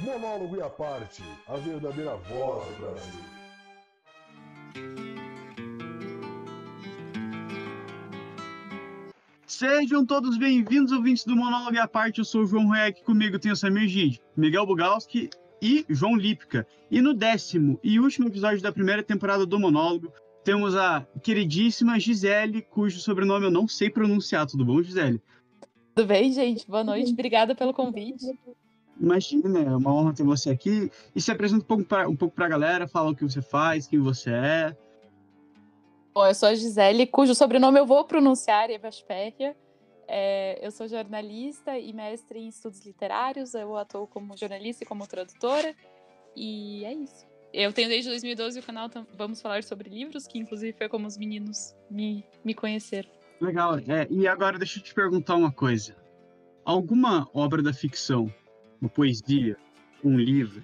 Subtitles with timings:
[0.00, 3.20] Monólogo e a parte, a verdadeira voz do Brasil.
[9.46, 12.18] Sejam todos bem-vindos, ouvintes do Monólogo e a parte.
[12.18, 15.30] Eu sou o João Roek, comigo tem o Samir Gide, Miguel Bugalski
[15.62, 16.66] e João Lipka.
[16.90, 20.12] E no décimo e último episódio da primeira temporada do Monólogo,
[20.44, 24.46] temos a queridíssima Gisele, cujo sobrenome eu não sei pronunciar.
[24.46, 25.22] Tudo bom, Gisele?
[25.94, 26.66] Tudo bem, gente?
[26.68, 27.12] Boa noite.
[27.12, 28.26] Obrigada pelo convite.
[28.98, 30.90] Imagina, é uma honra ter você aqui.
[31.14, 34.00] E se apresenta um pouco para um pouco galera, fala o que você faz, quem
[34.00, 34.76] você é.
[36.14, 39.54] Bom, eu sou a Gisele, cujo sobrenome eu vou pronunciar, Eva Sperria.
[40.08, 43.54] É, eu sou jornalista e mestre em estudos literários.
[43.54, 45.74] Eu atuo como jornalista e como tradutora.
[46.34, 47.26] E é isso.
[47.52, 51.16] Eu tenho desde 2012 o canal Vamos Falar sobre Livros, que inclusive foi como os
[51.16, 53.08] meninos me, me conheceram.
[53.40, 53.78] Legal.
[53.78, 55.96] É, e agora deixa eu te perguntar uma coisa.
[56.64, 58.32] Alguma obra da ficção,
[58.80, 59.56] uma poesia,
[60.04, 60.62] um livro,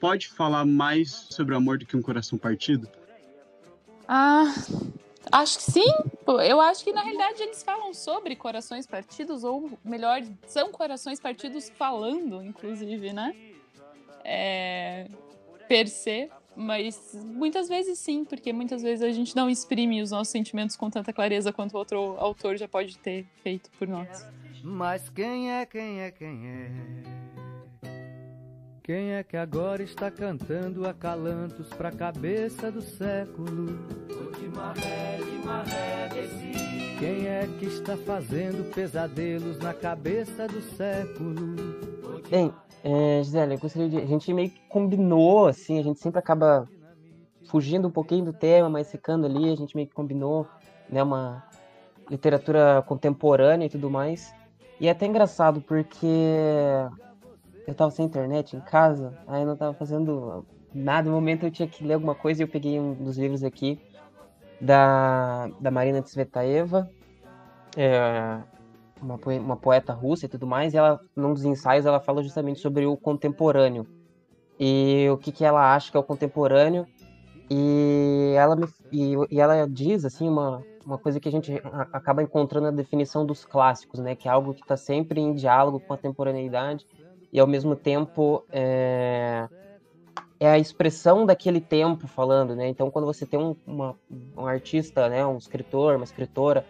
[0.00, 2.88] pode falar mais sobre o amor do que um coração partido?
[4.06, 4.54] Ah,
[5.30, 5.92] acho que sim.
[6.46, 11.68] Eu acho que na realidade eles falam sobre corações partidos, ou melhor, são corações partidos
[11.70, 13.34] falando, inclusive, né?
[14.24, 15.08] É,
[15.68, 20.28] per se, mas muitas vezes sim, porque muitas vezes a gente não exprime os nossos
[20.32, 24.26] sentimentos com tanta clareza quanto outro autor já pode ter feito por nós.
[24.62, 27.27] Mas quem é, quem é, quem é?
[28.88, 33.66] Quem é que agora está cantando acalantos pra cabeça do século?
[36.98, 41.54] Quem é que está fazendo pesadelos na cabeça do século?
[42.30, 42.50] Bem,
[42.82, 43.98] é, Gisele, eu gostaria de.
[43.98, 46.66] A gente meio que combinou, assim, a gente sempre acaba
[47.44, 50.46] fugindo um pouquinho do tema, mas ficando ali, a gente meio que combinou,
[50.88, 51.46] né, uma
[52.10, 54.34] literatura contemporânea e tudo mais.
[54.80, 56.06] E é até engraçado porque
[57.68, 60.42] eu tava sem internet em casa, aí eu não tava fazendo
[60.74, 61.10] nada.
[61.10, 63.78] No momento eu tinha que ler alguma coisa e eu peguei um dos livros aqui
[64.58, 66.88] da, da Marina Tsvetaeva,
[67.76, 68.38] é,
[69.02, 72.58] uma, uma poeta russa e tudo mais, e ela, num dos ensaios, ela fala justamente
[72.58, 73.86] sobre o contemporâneo.
[74.58, 76.86] E o que, que ela acha que é o contemporâneo.
[77.50, 81.52] E ela, me, e, e ela diz, assim, uma, uma coisa que a gente
[81.92, 84.14] acaba encontrando na definição dos clássicos, né?
[84.14, 86.84] Que é algo que está sempre em diálogo com a temporaneidade
[87.32, 89.48] e ao mesmo tempo é,
[90.40, 92.68] é a expressão daquele tempo falando, né?
[92.68, 93.94] Então, quando você tem um, uma,
[94.36, 96.64] um artista, né, um escritor, uma escritora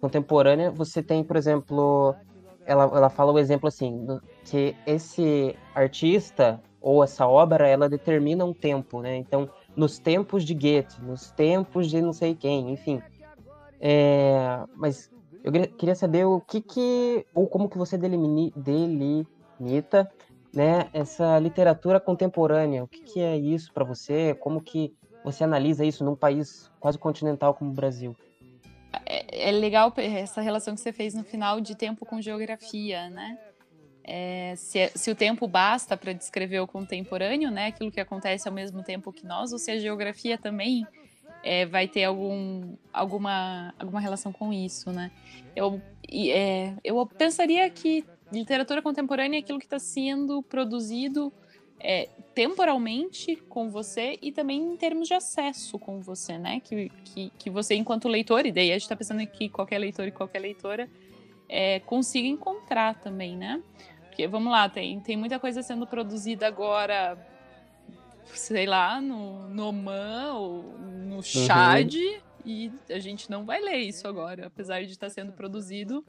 [0.00, 2.14] contemporânea, você tem, por exemplo,
[2.66, 4.06] ela, ela fala o exemplo assim,
[4.44, 9.16] que esse artista ou essa obra, ela determina um tempo, né?
[9.16, 13.00] Então, nos tempos de Goethe, nos tempos de não sei quem, enfim.
[13.80, 15.10] É, mas
[15.42, 19.26] eu queria saber o que que, ou como que você delimini, deli,
[19.58, 20.10] Nita,
[20.52, 20.88] né?
[20.92, 24.34] Essa literatura contemporânea, o que, que é isso para você?
[24.34, 24.94] Como que
[25.24, 28.16] você analisa isso num país quase continental como o Brasil?
[29.06, 33.38] É, é legal essa relação que você fez no final de tempo com geografia, né?
[34.06, 38.46] É, se, é, se, o tempo basta para descrever o contemporâneo, né, aquilo que acontece
[38.46, 40.86] ao mesmo tempo que nós, ou se a geografia também
[41.42, 45.10] é, vai ter algum, alguma, alguma relação com isso, né?
[45.56, 45.80] Eu,
[46.12, 48.04] é, eu pensaria que
[48.34, 51.32] literatura contemporânea é aquilo que está sendo produzido
[51.80, 56.60] é, temporalmente com você e também em termos de acesso com você, né?
[56.60, 60.06] Que, que, que você, enquanto leitor, e daí a gente está pensando que qualquer leitor
[60.06, 60.88] e qualquer leitora
[61.48, 63.62] é, consiga encontrar também, né?
[64.00, 67.18] Porque, vamos lá, tem, tem muita coisa sendo produzida agora,
[68.26, 72.20] sei lá, no, no Oman ou no Chad, uhum.
[72.46, 76.04] e a gente não vai ler isso agora, apesar de estar tá sendo produzido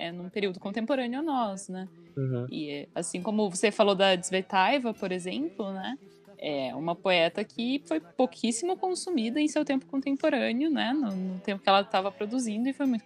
[0.00, 1.86] é, num período contemporâneo a nós, né?
[2.16, 2.46] Uhum.
[2.50, 5.98] E assim como você falou da Tsvetaeva, por exemplo, né?
[6.38, 10.94] É uma poeta que foi pouquíssimo consumida em seu tempo contemporâneo, né?
[10.94, 13.04] No, no tempo que ela estava produzindo e foi muito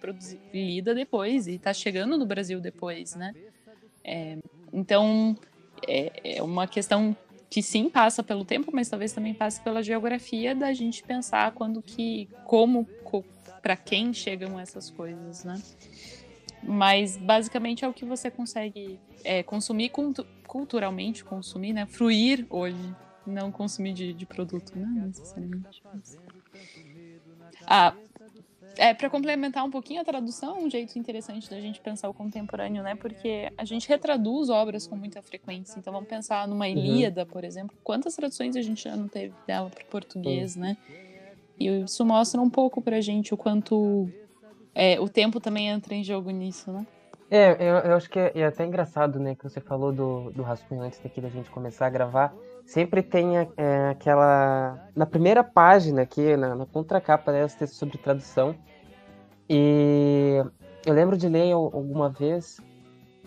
[0.53, 3.35] lida depois e está chegando no Brasil depois, né?
[4.05, 4.39] É,
[4.73, 5.37] então
[5.89, 7.17] é, é uma questão
[7.51, 11.83] que sim passa pelo tempo, mas talvez também passe pela geografia da gente pensar quando
[11.83, 12.87] que, como,
[13.63, 15.61] para quem chegam essas coisas, né?
[16.67, 19.91] Mas basicamente é o que você consegue é, consumir
[20.47, 21.87] culturalmente, consumir, né?
[21.87, 22.95] Fruir hoje,
[23.27, 24.87] não consumir de, de produto, né?
[25.07, 25.83] Necessariamente.
[27.67, 27.95] Ah,
[28.77, 32.83] é, para complementar um pouquinho a tradução, um jeito interessante da gente pensar o contemporâneo,
[32.83, 32.95] né?
[32.95, 35.79] Porque a gente retraduz obras com muita frequência.
[35.79, 36.73] Então vamos pensar numa uhum.
[36.73, 37.29] Ilíada, uhum.
[37.29, 37.77] por exemplo.
[37.85, 40.77] Quantas traduções a gente já não teve dela para português, né?
[41.59, 44.11] E isso mostra um pouco pra gente o quanto
[44.75, 46.87] é, o tempo também entra em jogo nisso, né?
[47.31, 50.43] É, eu, eu acho que é, é até engraçado, né, que você falou do, do
[50.43, 52.35] rascunho antes daqui da gente começar a gravar.
[52.67, 54.89] Sempre tem é, aquela.
[54.95, 58.55] Na primeira página aqui, na, na contracapa, né, os textos sobre tradução.
[59.49, 60.43] E
[60.87, 62.61] eu lembro de ler alguma vez.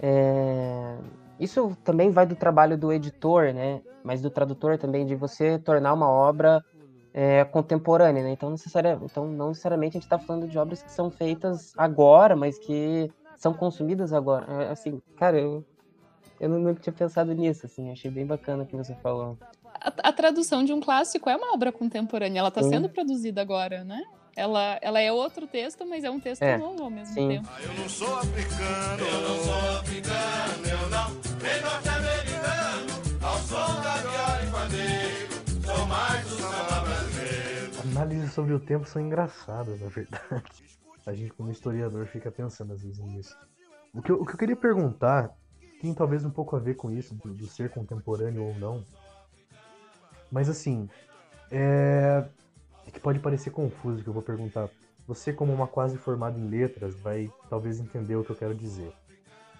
[0.01, 0.97] É,
[1.39, 3.81] isso também vai do trabalho do editor, né?
[4.03, 6.63] Mas do tradutor também, de você tornar uma obra
[7.19, 8.29] é, contemporânea, né?
[8.29, 12.35] Então, necessaria, então, não necessariamente a gente está falando de obras que são feitas agora,
[12.35, 14.45] mas que são consumidas agora.
[14.61, 15.65] É, assim, cara, eu,
[16.39, 19.35] eu não, tinha pensado nisso, assim, achei bem bacana o que você falou.
[19.81, 23.83] A, a, tradução de um clássico é uma obra contemporânea, ela está sendo produzida agora,
[23.83, 24.03] né?
[24.35, 27.27] Ela, ela é outro texto, mas é um texto é, novo ao mesmo sim.
[27.29, 27.49] tempo.
[27.59, 30.96] Eu não sou africano, eu não sou africano, eu não,
[38.27, 40.77] sobre o tempo são engraçadas, na verdade
[41.07, 43.35] a gente como historiador fica pensando às vezes nisso.
[43.93, 45.31] O que eu, o que eu queria perguntar
[45.81, 48.83] tem talvez um pouco a ver com isso, do, do ser contemporâneo ou não.
[50.29, 50.89] Mas assim,
[51.49, 52.25] é...
[52.85, 54.69] é que pode parecer confuso o que eu vou perguntar.
[55.07, 58.91] Você, como uma quase formada em letras, vai talvez entender o que eu quero dizer.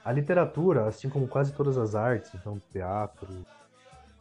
[0.03, 3.45] A literatura, assim como quase todas as artes, então teatro,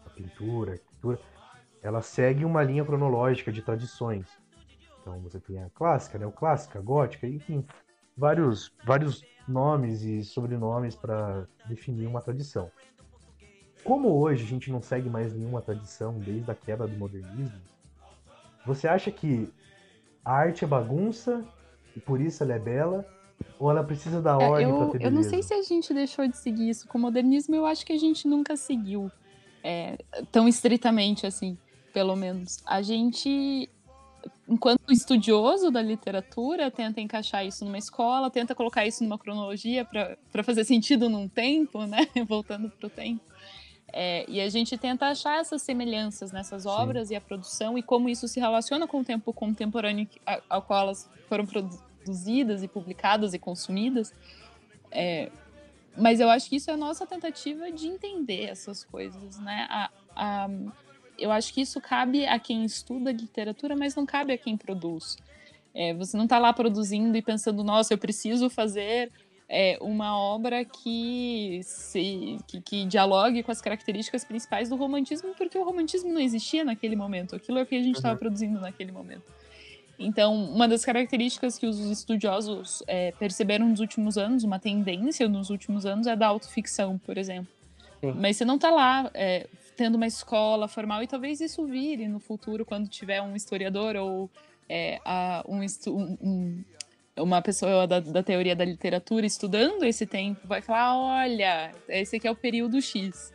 [0.05, 1.19] a pintura, a arquitetura,
[1.87, 4.27] ela segue uma linha cronológica de tradições.
[5.01, 7.65] Então você tem a clássica, neoclássica, gótica, enfim,
[8.17, 12.71] vários, vários nomes e sobrenomes para definir uma tradição.
[13.85, 17.61] Como hoje a gente não segue mais nenhuma tradição desde a quebra do modernismo,
[18.65, 19.49] você acha que
[20.25, 21.45] a arte é bagunça
[21.95, 23.07] e por isso ela é bela?
[23.61, 25.07] Ou ela precisa da é, ordem é, para ter beleza?
[25.07, 27.87] Eu não sei se a gente deixou de seguir isso com o modernismo, eu acho
[27.87, 29.09] que a gente nunca seguiu
[29.63, 29.99] é,
[30.33, 31.57] tão estritamente assim,
[31.97, 32.59] pelo menos.
[32.67, 33.71] A gente
[34.47, 40.43] enquanto estudioso da literatura, tenta encaixar isso numa escola, tenta colocar isso numa cronologia para
[40.45, 42.07] fazer sentido num tempo, né?
[42.29, 43.23] Voltando para o tempo.
[43.91, 47.15] É, e a gente tenta achar essas semelhanças nessas obras Sim.
[47.15, 50.07] e a produção e como isso se relaciona com o tempo contemporâneo
[50.51, 54.13] ao qual elas foram produzidas e publicadas e consumidas.
[54.91, 55.31] É,
[55.97, 59.67] mas eu acho que isso é a nossa tentativa de entender essas coisas, né?
[59.71, 60.51] A, a,
[61.19, 65.17] eu acho que isso cabe a quem estuda literatura, mas não cabe a quem produz.
[65.75, 69.13] É, você não está lá produzindo e pensando, nossa, eu preciso fazer
[69.49, 75.57] é, uma obra que, se, que, que, dialogue com as características principais do romantismo, porque
[75.57, 77.37] o romantismo não existia naquele momento.
[77.37, 78.21] Aquilo é o que a gente estava uhum.
[78.21, 79.25] produzindo naquele momento.
[79.99, 85.49] Então, uma das características que os estudiosos é, perceberam nos últimos anos, uma tendência nos
[85.49, 87.49] últimos anos, é da autoficção, por exemplo.
[88.15, 89.47] Mas você não está lá é,
[89.77, 94.31] tendo uma escola formal, e talvez isso vire no futuro, quando tiver um historiador ou
[94.69, 95.61] é, a, um,
[96.21, 96.65] um,
[97.19, 102.27] uma pessoa da, da, teoria da literatura estudando esse tempo, vai falar: olha, esse aqui
[102.27, 103.33] é o período X.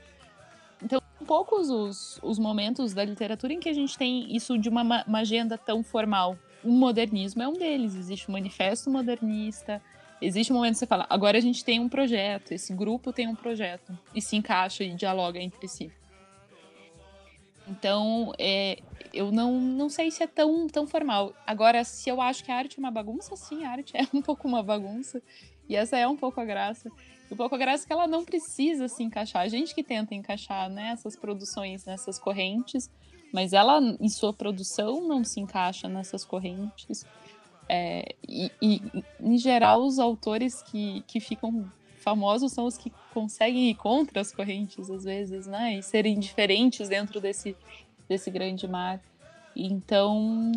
[0.84, 5.04] Então, poucos os, os momentos da literatura em que a gente tem isso de uma,
[5.06, 6.38] uma agenda tão formal.
[6.64, 9.82] O modernismo é um deles, existe o manifesto modernista,
[10.22, 13.28] existe um momento que você fala, agora a gente tem um projeto, esse grupo tem
[13.28, 15.92] um projeto, e se encaixa e dialoga entre si.
[17.68, 18.80] Então, é,
[19.14, 21.34] eu não, não sei se é tão, tão formal.
[21.46, 24.22] Agora, se eu acho que a arte é uma bagunça, sim, a arte é um
[24.22, 25.22] pouco uma bagunça.
[25.70, 26.92] E essa é um pouco a graça.
[27.32, 29.44] Um pouco a graça é que ela não precisa se encaixar.
[29.44, 32.90] A gente que tenta encaixar né, essas produções nessas correntes,
[33.32, 37.06] mas ela, em sua produção, não se encaixa nessas correntes.
[37.70, 38.82] É, e, e,
[39.20, 41.72] em geral, os autores que, que ficam
[42.02, 45.78] famosos são os que conseguem ir contra as correntes às vezes, né?
[45.78, 47.56] E serem diferentes dentro desse,
[48.10, 49.00] desse grande mar.
[49.56, 50.52] Então,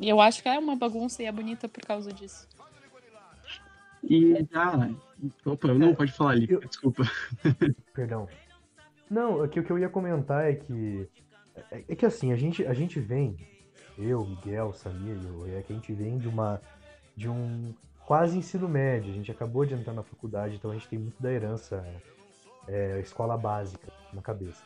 [0.00, 2.46] eu acho que é uma bagunça e é bonita por causa disso.
[4.02, 4.90] E ah,
[5.44, 6.60] opa, não pode falar ali, eu...
[6.60, 7.02] desculpa.
[7.94, 8.28] Perdão.
[9.10, 11.08] Não, aqui o que eu ia comentar é que
[11.70, 13.36] é, é que assim, a gente a gente vem,
[13.98, 16.60] eu, Miguel, Samir e o é que a gente vem de uma
[17.16, 17.74] de um
[18.08, 19.10] quase ensino médio.
[19.10, 21.84] A gente acabou de entrar na faculdade, então a gente tem muito da herança
[22.66, 24.62] é, escola básica na cabeça.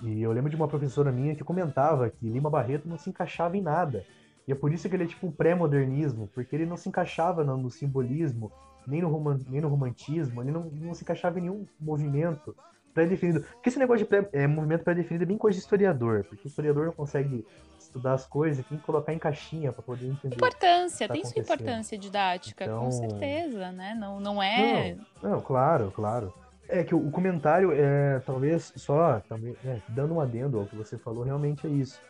[0.00, 3.58] E eu lembro de uma professora minha que comentava que Lima Barreto não se encaixava
[3.58, 4.06] em nada.
[4.48, 7.44] E é por isso que ele é tipo um pré-modernismo, porque ele não se encaixava
[7.44, 8.50] no, no simbolismo,
[8.86, 12.56] nem no, roman, nem no romantismo, ele não, não se encaixava em nenhum movimento
[12.94, 13.42] pré-definido.
[13.42, 16.48] Porque esse negócio de pré, é, movimento pré-definido é bem coisa de historiador, porque o
[16.48, 17.44] historiador não consegue
[17.92, 20.34] estudar as coisas, tem que colocar em caixinha para poder entender.
[20.34, 22.84] Importância, tá tem sua importância didática, então...
[22.84, 23.94] com certeza, né?
[23.94, 24.96] Não, não é.
[25.22, 26.32] Não, não, claro, claro.
[26.68, 30.96] É que o, comentário é talvez só, também, é, dando um adendo ao que você
[30.96, 32.00] falou, realmente é isso.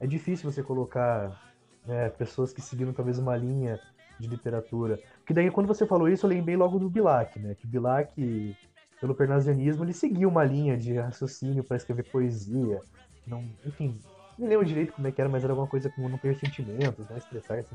[0.00, 1.40] É difícil você colocar
[1.86, 3.78] né, pessoas que seguiram talvez uma linha
[4.18, 4.98] de literatura.
[5.18, 7.54] Porque daí, quando você falou isso, eu lembrei logo do Bilac, né?
[7.54, 8.56] Que Bilac,
[9.00, 12.80] pelo pernasianismo, ele seguia uma linha de raciocínio para escrever poesia.
[13.24, 13.96] Não, enfim,
[14.42, 17.08] não lembro direito como é que era, mas era alguma coisa como não ter sentimentos,
[17.08, 17.70] não expressar-se,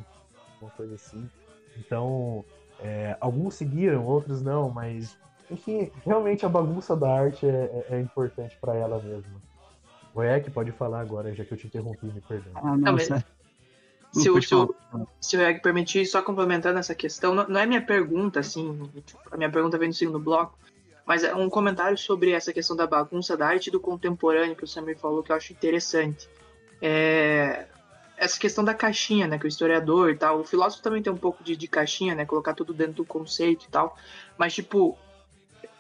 [0.62, 1.30] uma coisa assim.
[1.78, 2.44] Então,
[2.80, 5.18] é, alguns seguiram, outros não, mas
[5.50, 9.42] enfim, realmente a bagunça da arte é, é, é importante para ela mesma.
[10.14, 12.52] O Ek pode falar agora, já que eu te interrompi, me perdoe.
[12.56, 14.76] Ah, não, se, o, se, o,
[15.22, 18.90] se o permitir, só complementando essa questão, não, não, é minha pergunta, assim,
[19.32, 20.58] a minha pergunta vem no segundo bloco,
[21.06, 24.68] mas é um comentário sobre essa questão da bagunça da arte do contemporâneo que o
[24.68, 26.28] Samir falou que eu acho interessante.
[26.82, 27.66] É,
[28.18, 31.18] essa questão da caixinha, né, que o historiador e tal, o filósofo também tem um
[31.18, 33.96] pouco de, de caixinha, né, colocar tudo dentro do conceito e tal,
[34.38, 34.98] mas tipo,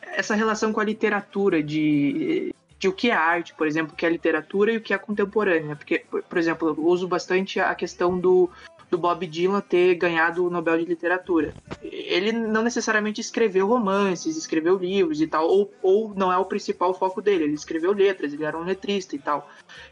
[0.01, 4.05] essa relação com a literatura, de, de o que é arte, por exemplo, o que
[4.05, 5.75] é literatura e o que é contemporânea.
[5.75, 8.49] Porque, por exemplo, eu uso bastante a questão do,
[8.89, 11.53] do Bob Dylan ter ganhado o Nobel de Literatura.
[11.81, 16.93] Ele não necessariamente escreveu romances, escreveu livros e tal, ou, ou não é o principal
[16.93, 17.43] foco dele.
[17.43, 19.49] Ele escreveu letras, ele era um letrista e tal,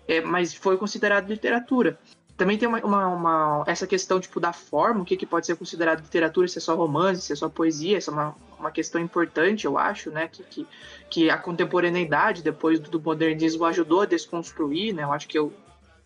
[0.07, 1.99] é, mas foi considerado literatura.
[2.37, 5.55] Também tem uma, uma, uma, essa questão tipo da forma, o que, que pode ser
[5.55, 8.99] considerado literatura, se é só romance, se é só poesia, essa é uma, uma questão
[8.99, 10.27] importante, eu acho, né?
[10.27, 10.67] Que, que,
[11.09, 15.03] que a contemporaneidade, depois do, do modernismo, ajudou a desconstruir, né?
[15.03, 15.53] Eu acho que eu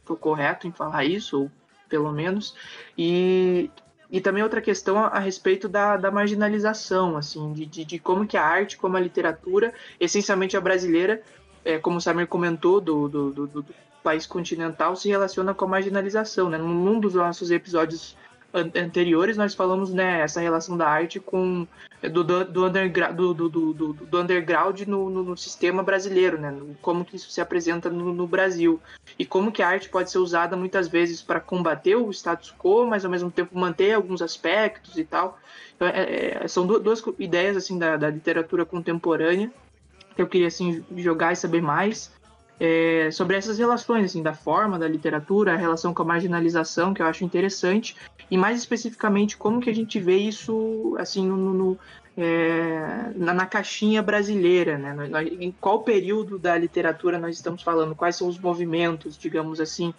[0.02, 1.52] estou correto em falar isso, ou
[1.90, 2.56] pelo menos.
[2.98, 3.70] E,
[4.10, 8.26] e também outra questão a, a respeito da, da marginalização, assim, de, de, de, como
[8.26, 11.22] que a arte, como a literatura, essencialmente a brasileira,
[11.66, 13.66] é, como o Samir comentou, do, do, do, do
[14.02, 16.50] país continental se relaciona com a marginalização.
[16.50, 16.58] Né?
[16.58, 18.16] Num dos nossos episódios
[18.54, 21.68] anteriores nós falamos né essa relação da arte com
[22.02, 27.04] do, do, undergra do, do, do, do underground no, no, no, sistema brasileiro né como
[27.04, 28.80] que isso se apresenta no, no, Brasil.
[29.18, 32.86] E como que a arte pode ser usada muitas vezes para combater o status quo
[32.86, 35.40] mas ao mesmo tempo manter alguns aspectos e tal.
[35.76, 39.52] Então, é, é, são duas ideias assim da, da literatura contemporânea
[40.16, 42.12] que eu queria assim jogar e saber mais
[42.60, 47.02] é, sobre essas relações, assim, da forma da literatura, a relação com a marginalização, que
[47.02, 47.96] eu acho interessante,
[48.30, 51.80] e mais especificamente como que a gente vê isso, assim, no, no
[52.18, 54.94] é, na, na, caixinha brasileira, né?
[55.40, 57.96] Em qual período da literatura nós estamos falando?
[57.96, 59.94] Quais são os movimentos, digamos assim,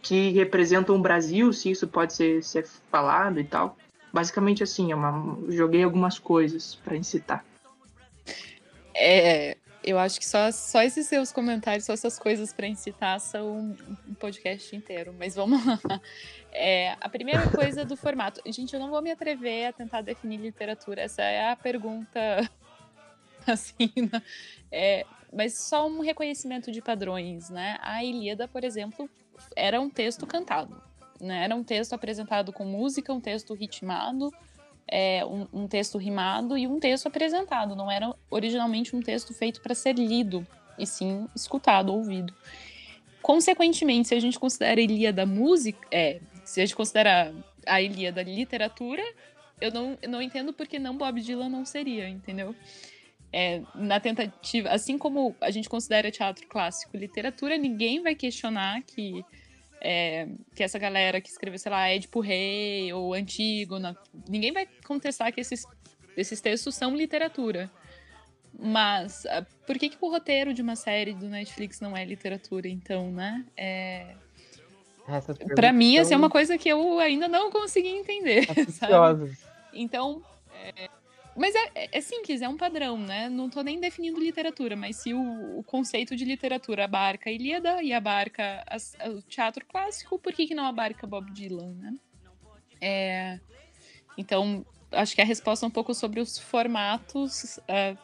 [0.00, 3.76] que representam o Brasil, se isso pode ser, ser falado e tal.
[4.12, 4.96] Basicamente assim, é
[5.52, 7.44] joguei algumas coisas para incitar.
[8.94, 13.76] É, eu acho que só, só esses seus comentários, só essas coisas para incitar são
[14.08, 15.14] um podcast inteiro.
[15.16, 15.78] Mas vamos lá.
[16.58, 18.40] É, a primeira coisa do formato.
[18.46, 21.02] Gente, eu não vou me atrever a tentar definir literatura.
[21.02, 22.18] Essa é a pergunta.
[23.46, 24.22] Assim, né?
[24.72, 27.76] é, mas só um reconhecimento de padrões, né?
[27.82, 29.06] A Ilíada, por exemplo,
[29.54, 30.80] era um texto cantado.
[31.20, 31.44] Né?
[31.44, 34.32] Era um texto apresentado com música, um texto ritmado,
[34.88, 37.74] é, um, um, texto rimado e um texto apresentado.
[37.74, 40.46] Não era originalmente um texto feito para ser lido,
[40.78, 42.32] e sim escutado, ouvido.
[43.22, 47.34] Consequentemente, se a gente considera a Ilíada música, é, se a gente considera
[47.66, 49.02] a Ilíada literatura,
[49.60, 52.54] eu não, eu não entendo porque não Bob Dylan não seria, entendeu?
[53.32, 59.24] É, na tentativa, assim como a gente considera teatro clássico literatura, ninguém vai questionar que
[59.80, 63.96] é, que essa galera que escreveu, sei lá, Édipo Rei ou Antígona,
[64.28, 65.64] ninguém vai contestar que esses,
[66.16, 67.70] esses textos são literatura.
[68.58, 72.68] Mas ah, por que, que o roteiro de uma série do Netflix não é literatura,
[72.68, 73.44] então, né?
[73.56, 74.14] É...
[75.54, 78.46] Para mim, essa é uma coisa que eu ainda não consegui entender.
[79.78, 80.22] Então,
[80.54, 80.88] é,
[81.36, 83.28] mas é, é, é, simples, é um padrão, né?
[83.28, 87.82] Não tô nem definindo literatura, mas se o, o conceito de literatura abarca a Ilíada
[87.82, 91.94] e abarca as, o teatro clássico, por que, que não abarca Bob Dylan, né?
[92.80, 93.40] É,
[94.16, 97.58] então, acho que a resposta é um pouco sobre os formatos.
[97.58, 97.98] Uh,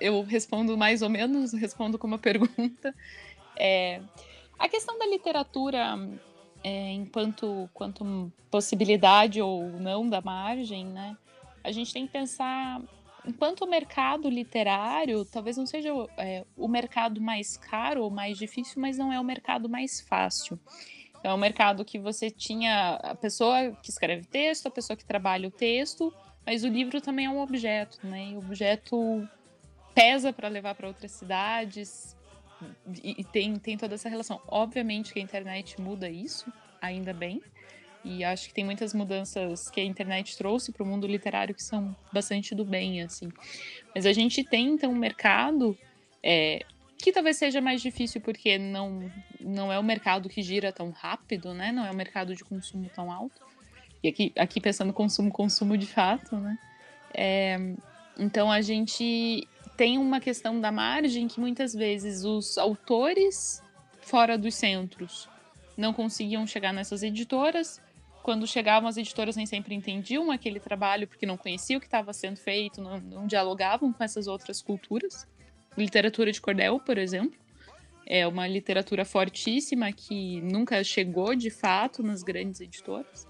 [0.00, 2.94] eu respondo mais ou menos, respondo com uma pergunta.
[3.56, 4.00] É,
[4.58, 5.98] a questão da literatura
[6.62, 11.16] é, enquanto, enquanto possibilidade ou não da margem, né?
[11.64, 12.80] A gente tem que pensar
[13.26, 18.80] enquanto o mercado literário talvez não seja é, o mercado mais caro ou mais difícil,
[18.80, 20.60] mas não é o mercado mais fácil.
[21.18, 25.06] Então, é um mercado que você tinha a pessoa que escreve texto, a pessoa que
[25.06, 26.12] trabalha o texto,
[26.44, 28.26] mas o livro também é um objeto, né?
[28.32, 29.26] E o objeto
[29.94, 32.14] pesa para levar para outras cidades
[33.02, 34.38] e, e tem, tem toda essa relação.
[34.46, 37.42] Obviamente que a internet muda isso, ainda bem,
[38.04, 41.62] e acho que tem muitas mudanças que a internet trouxe para o mundo literário que
[41.62, 43.28] são bastante do bem, assim.
[43.94, 45.76] Mas a gente tem, então, um mercado
[46.22, 46.64] é,
[46.98, 51.54] que talvez seja mais difícil porque não, não é um mercado que gira tão rápido,
[51.54, 51.72] né?
[51.72, 53.42] Não é um mercado de consumo tão alto.
[54.02, 56.58] E aqui, aqui pensando consumo, consumo de fato, né?
[57.12, 57.56] É,
[58.18, 63.62] então a gente tem uma questão da margem que muitas vezes os autores
[64.00, 65.28] fora dos centros
[65.76, 67.80] não conseguiam chegar nessas editoras.
[68.24, 72.10] Quando chegavam, as editoras nem sempre entendiam aquele trabalho porque não conheciam o que estava
[72.14, 75.28] sendo feito, não, não dialogavam com essas outras culturas.
[75.76, 77.38] Literatura de cordel, por exemplo,
[78.06, 83.26] é uma literatura fortíssima que nunca chegou de fato nas grandes editoras.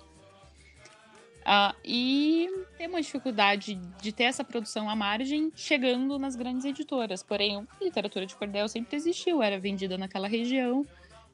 [1.41, 2.49] Uh, e
[2.79, 7.21] tem uma dificuldade de ter essa produção à margem chegando nas grandes editoras.
[7.21, 10.87] Porém, literatura de cordel sempre existiu, era vendida naquela região.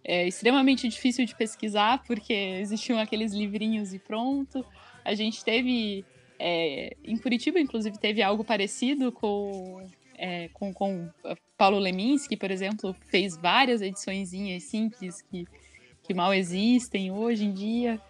[0.02, 4.64] É extremamente difícil de pesquisar, porque existiam aqueles livrinhos e pronto.
[5.04, 6.04] A gente teve.
[6.38, 11.11] É, em Curitiba, inclusive, teve algo parecido com, é, com, com
[11.57, 14.30] Paulo Leminski, por exemplo, fez várias edições
[14.62, 15.47] simples que,
[16.02, 18.00] que mal existem hoje em dia.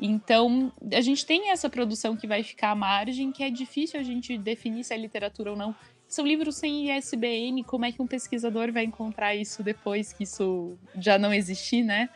[0.00, 4.02] Então, a gente tem essa produção que vai ficar à margem, que é difícil a
[4.02, 5.74] gente definir se é literatura ou não.
[6.08, 10.78] São livros sem ISBN, como é que um pesquisador vai encontrar isso depois que isso
[10.96, 12.08] já não existir, né?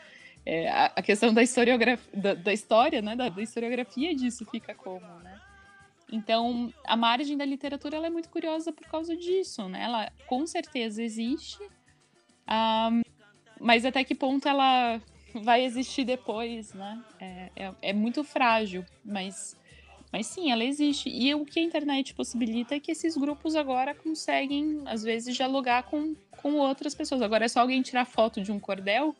[0.45, 3.15] É, a, a, questão da historiografia, da, da história, né?
[3.15, 5.39] Da, da, historiografia disso fica como, né?
[6.11, 9.83] Então, a margem da literatura ela é muito curiosa por causa disso, né?
[9.83, 11.61] Ela com certeza existe,
[12.49, 13.01] um,
[13.59, 14.99] mas até que ponto ela
[15.33, 17.01] vai existir depois, né?
[17.19, 19.55] É, é, é, muito frágil, mas,
[20.11, 21.09] mas sim, ela existe.
[21.09, 25.83] E o que a internet possibilita é que esses grupos agora conseguem, às vezes, dialogar
[25.83, 27.21] com, com outras pessoas.
[27.21, 29.15] Agora é só alguém tirar foto de um cordel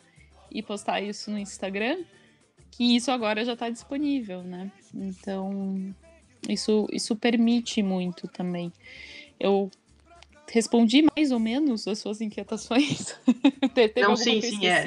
[0.51, 2.03] e postar isso no Instagram,
[2.69, 4.69] que isso agora já está disponível, né?
[4.93, 5.95] Então,
[6.49, 8.71] isso, isso permite muito também.
[9.39, 9.71] Eu
[10.51, 13.15] respondi mais ou menos as suas inquietações.
[13.95, 14.83] Não, sim, sim, é.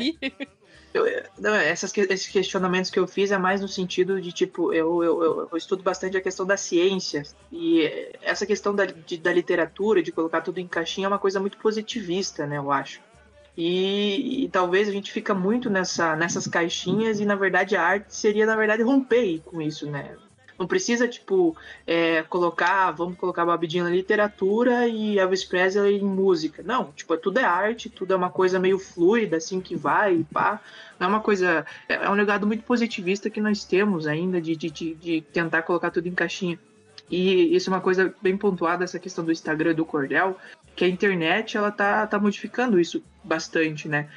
[0.94, 1.04] Eu,
[1.40, 5.48] não, essas, esses questionamentos que eu fiz é mais no sentido de, tipo, eu, eu,
[5.50, 7.82] eu estudo bastante a questão da ciência e
[8.22, 11.58] essa questão da, de, da literatura, de colocar tudo em caixinha, é uma coisa muito
[11.58, 13.00] positivista, né, eu acho.
[13.56, 18.14] E, e, talvez a gente fica muito nessa, nessas caixinhas e, na verdade, a arte
[18.14, 20.16] seria, na verdade, romper com isso, né?
[20.58, 26.04] Não precisa, tipo, é, colocar, vamos colocar Bob Dylan na literatura e Elvis Presley em
[26.04, 26.62] música.
[26.62, 30.24] Não, tipo, tudo é arte, tudo é uma coisa meio fluida, assim, que vai e
[30.24, 30.60] pá.
[30.98, 31.66] Não é uma coisa...
[31.88, 35.62] É, é um legado muito positivista que nós temos ainda de, de, de, de tentar
[35.62, 36.58] colocar tudo em caixinha.
[37.10, 40.38] E isso é uma coisa bem pontuada, essa questão do Instagram do Cordel,
[40.74, 44.08] que a internet, ela tá, tá modificando isso bastante, né?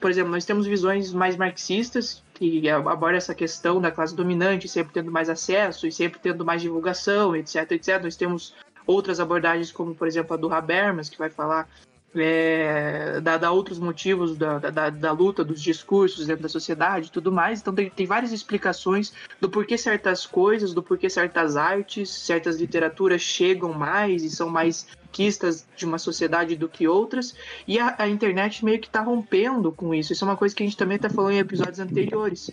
[0.00, 4.92] Por exemplo, nós temos visões mais marxistas, que aborda essa questão da classe dominante sempre
[4.92, 8.02] tendo mais acesso e sempre tendo mais divulgação, etc, etc.
[8.02, 8.54] Nós temos
[8.86, 11.68] outras abordagens, como por exemplo a do Habermas, que vai falar
[12.16, 17.10] é, dar, dar, outros motivos da, da, da, luta, dos discursos dentro da sociedade e
[17.10, 17.60] tudo mais.
[17.60, 23.20] Então tem, tem várias explicações do porquê certas coisas, do porquê certas artes, certas literaturas
[23.20, 27.36] chegam mais e são mais conquistas de uma sociedade do que outras,
[27.68, 30.12] e a, a internet meio que está rompendo com isso.
[30.12, 32.50] Isso é uma coisa que a gente também está falando em episódios anteriores.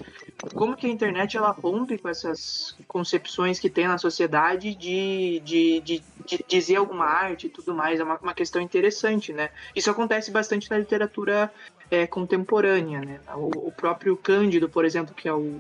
[0.53, 5.79] Como que a internet ela rompe com essas concepções que tem na sociedade de, de,
[5.79, 7.99] de, de dizer alguma arte e tudo mais.
[7.99, 9.49] É uma, uma, questão interessante, né?
[9.75, 11.51] Isso acontece bastante na literatura
[11.89, 13.19] é, contemporânea, né?
[13.35, 15.59] O, o próprio Cândido, por exemplo, que é o,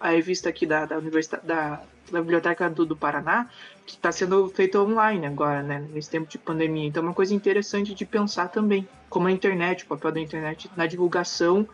[0.00, 3.48] a revista aqui da, da Universidade da, da Biblioteca do, do Paraná,
[3.86, 6.86] que está sendo feito online agora, né, nesse tempo de pandemia.
[6.86, 10.70] Então, é uma coisa interessante de pensar também, como a internet, o papel da internet
[10.76, 11.68] na divulgação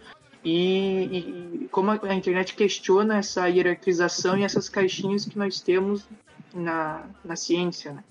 [0.45, 6.07] e, e como a internet questiona essa hierarquização e essas caixinhas que nós temos
[6.55, 8.05] na, na ciência, né.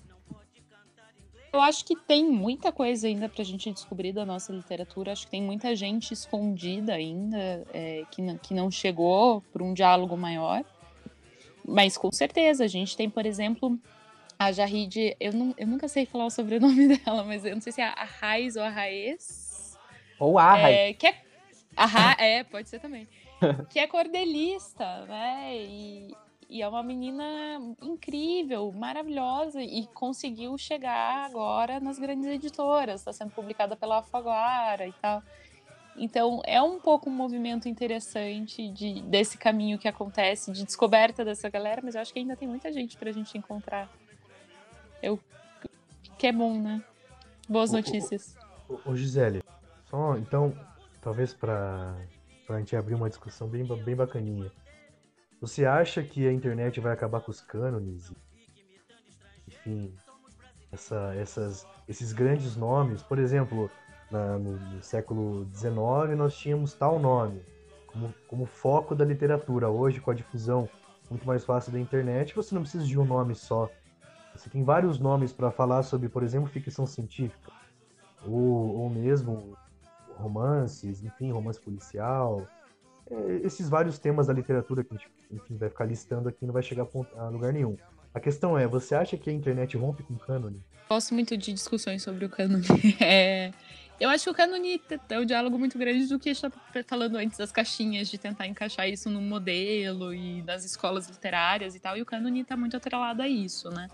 [1.54, 5.12] Eu acho que tem muita coisa ainda para a gente descobrir da nossa literatura.
[5.12, 9.72] Acho que tem muita gente escondida ainda é, que, não, que não chegou para um
[9.72, 10.64] diálogo maior.
[11.64, 13.78] Mas com certeza, a gente tem, por exemplo,
[14.36, 17.72] a Jahid, eu, não, eu nunca sei falar o sobrenome dela, mas eu não sei
[17.72, 19.78] se é a Raiz ou a Raiz.
[20.18, 20.76] Ou a Raiz.
[20.76, 21.22] É, que é,
[21.76, 23.06] a Ra, é, pode ser também.
[23.70, 25.56] que é cordelista, né?
[25.56, 26.16] E,
[26.54, 27.24] e é uma menina
[27.82, 33.00] incrível, maravilhosa e conseguiu chegar agora nas grandes editoras.
[33.00, 35.20] Está sendo publicada pela Alfaguara e tal.
[35.96, 41.50] Então é um pouco um movimento interessante de, desse caminho que acontece de descoberta dessa
[41.50, 43.90] galera, mas eu acho que ainda tem muita gente para a gente encontrar.
[45.02, 45.18] Eu
[46.16, 46.80] que é bom, né?
[47.48, 48.36] Boas notícias.
[48.68, 49.42] Ô, ô, ô Gisele,
[49.90, 50.56] só então,
[51.02, 51.96] talvez para
[52.48, 54.52] a gente abrir uma discussão bem, bem bacaninha.
[55.40, 58.12] Você acha que a internet vai acabar com os cânones?
[59.46, 59.94] Enfim,
[60.72, 63.70] essa, essas, esses grandes nomes, por exemplo,
[64.10, 67.42] na, no, no, século XIX nós tínhamos tal nome
[67.86, 69.68] como, como foco da literatura.
[69.68, 70.68] Hoje, com a difusão
[71.08, 73.70] muito mais fácil da internet, você não precisa de um nome só.
[74.34, 77.52] Você tem vários nomes para falar sobre, por exemplo, ficção científica,
[78.26, 79.56] ou, ou mesmo
[80.16, 82.48] romances, enfim, romance policial.
[83.10, 86.52] É, esses vários temas da literatura que a gente enfim, vai ficar listando aqui não
[86.52, 86.86] vai chegar
[87.16, 87.76] a lugar nenhum.
[88.12, 90.62] A questão é, você acha que a internet rompe com o cânone?
[90.88, 92.64] Gosto muito de discussões sobre o cânone.
[93.00, 93.52] É,
[94.00, 96.50] eu acho que o cânone é um diálogo muito grande do que está
[96.86, 101.80] falando antes das caixinhas, de tentar encaixar isso num modelo e das escolas literárias e
[101.80, 103.88] tal, e o cânone está muito atrelado a isso, né?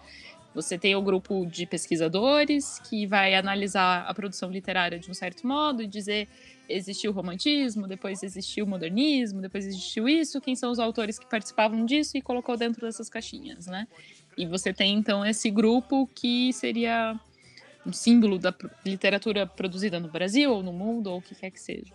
[0.55, 5.47] Você tem o grupo de pesquisadores que vai analisar a produção literária de um certo
[5.47, 6.29] modo e dizer
[6.69, 11.27] existiu o romantismo, depois existiu o modernismo, depois existiu isso, quem são os autores que
[11.27, 13.87] participavam disso e colocou dentro dessas caixinhas, né?
[14.37, 17.19] E você tem então esse grupo que seria
[17.85, 21.61] um símbolo da literatura produzida no Brasil ou no mundo ou o que quer que
[21.61, 21.93] seja.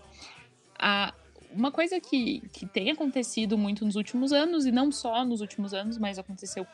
[0.77, 1.13] A,
[1.51, 5.73] uma coisa que, que tem acontecido muito nos últimos anos, e não só nos últimos
[5.73, 6.67] anos, mas aconteceu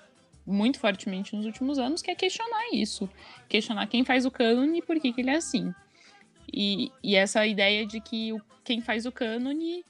[0.45, 3.09] muito fortemente nos últimos anos, que é questionar isso.
[3.47, 5.73] Questionar quem faz o cânone e por que, que ele é assim.
[6.51, 9.85] E, e essa ideia de que o, quem faz o cânone,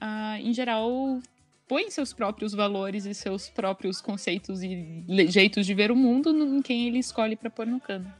[0.00, 1.20] ah, em geral,
[1.66, 6.62] põe seus próprios valores e seus próprios conceitos e jeitos de ver o mundo em
[6.62, 8.12] quem ele escolhe para pôr no cânone.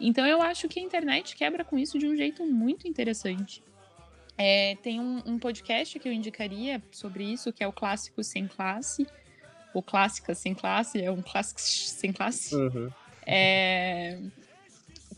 [0.00, 3.62] Então eu acho que a internet quebra com isso de um jeito muito interessante.
[4.36, 8.48] É, tem um, um, podcast que eu indicaria sobre isso, que é o Clássico Sem
[8.48, 9.06] Classe.
[9.74, 12.54] O Clássica Sem Classe, é um clássico sem classe.
[12.54, 12.90] Uhum.
[13.26, 14.18] É,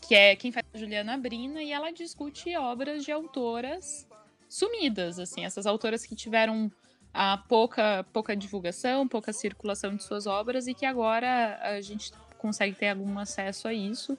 [0.01, 4.07] que é quem faz a Juliana Brina, e ela discute obras de autoras
[4.47, 6.71] sumidas, assim, essas autoras que tiveram
[7.13, 12.75] a pouca, pouca divulgação, pouca circulação de suas obras e que agora a gente consegue
[12.75, 14.17] ter algum acesso a isso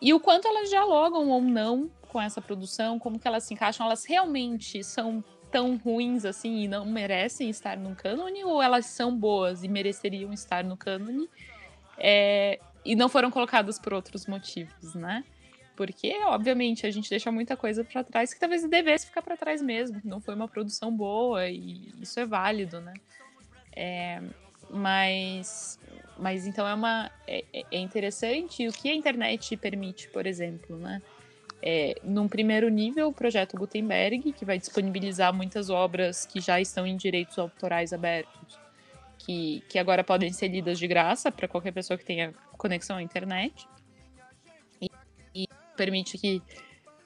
[0.00, 3.84] e o quanto elas dialogam ou não com essa produção, como que elas se encaixam,
[3.86, 9.16] elas realmente são tão ruins assim e não merecem estar no cânone, ou elas são
[9.16, 11.28] boas e mereceriam estar no cânone
[11.96, 15.24] é, e não foram colocadas por outros motivos, né?
[15.76, 19.62] Porque, obviamente, a gente deixa muita coisa para trás que talvez devesse ficar para trás
[19.62, 20.00] mesmo.
[20.04, 22.94] Não foi uma produção boa e isso é válido, né?
[23.76, 24.20] É,
[24.68, 25.78] mas
[26.18, 31.00] mas então é uma é, é, interessante o que a internet permite, por exemplo, né?
[31.60, 36.86] É, num primeiro nível, o projeto Gutenberg, que vai disponibilizar muitas obras que já estão
[36.86, 38.58] em direitos autorais abertos,
[39.18, 43.02] que, que agora podem ser lidas de graça para qualquer pessoa que tenha conexão à
[43.02, 43.68] internet.
[44.80, 44.88] E,
[45.34, 46.40] e permite que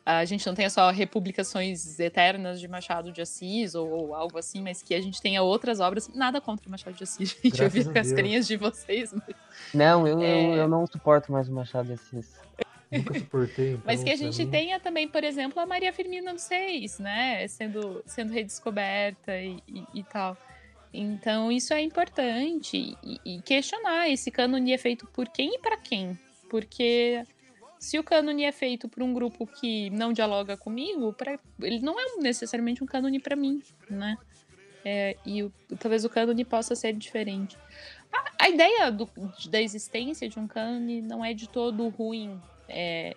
[0.05, 4.61] a gente não tenha só republicações eternas de Machado de Assis ou, ou, algo assim,
[4.61, 6.09] mas que a gente tenha outras obras.
[6.09, 7.57] Nada contra Machado de Assis, gente.
[7.57, 9.15] Graças eu vi as carinhas de vocês.
[9.15, 9.37] Mas...
[9.73, 10.45] Não, eu, é...
[10.45, 12.35] eu, eu, não suporto mais o Machado de Assis.
[12.93, 13.71] Nunca suportei.
[13.71, 17.47] Então, mas que a gente tenha também, por exemplo, a Maria Firmina dos Seis, né?
[17.49, 20.37] Sendo, sendo redescoberta e, e, e tal.
[20.93, 22.97] Então, isso é importante.
[23.03, 26.19] E, e questionar esse cânone é feito por quem e para quem.
[26.51, 27.25] Porque
[27.79, 31.99] se o cânone é feito por um grupo que não dialoga comigo, pra, ele não
[31.99, 34.17] é necessariamente um cânone para mim, né?
[34.85, 37.57] É, e o, talvez o cânone possa ser diferente.
[38.13, 39.09] A, a ideia do,
[39.49, 42.41] da existência de um cânone não é de todo ruim.
[42.69, 43.17] É,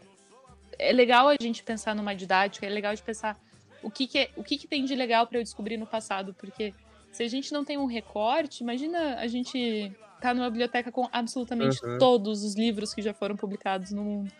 [0.78, 3.40] é legal a gente pensar numa didática, é legal de pensar
[3.82, 6.34] o que, que, é, o que, que tem de legal para eu descobrir no passado,
[6.34, 6.74] porque
[7.12, 11.84] se a gente não tem um recorte, imagina a gente tá numa biblioteca com absolutamente
[11.86, 11.98] uhum.
[11.98, 14.32] todos os livros que já foram publicados no mundo.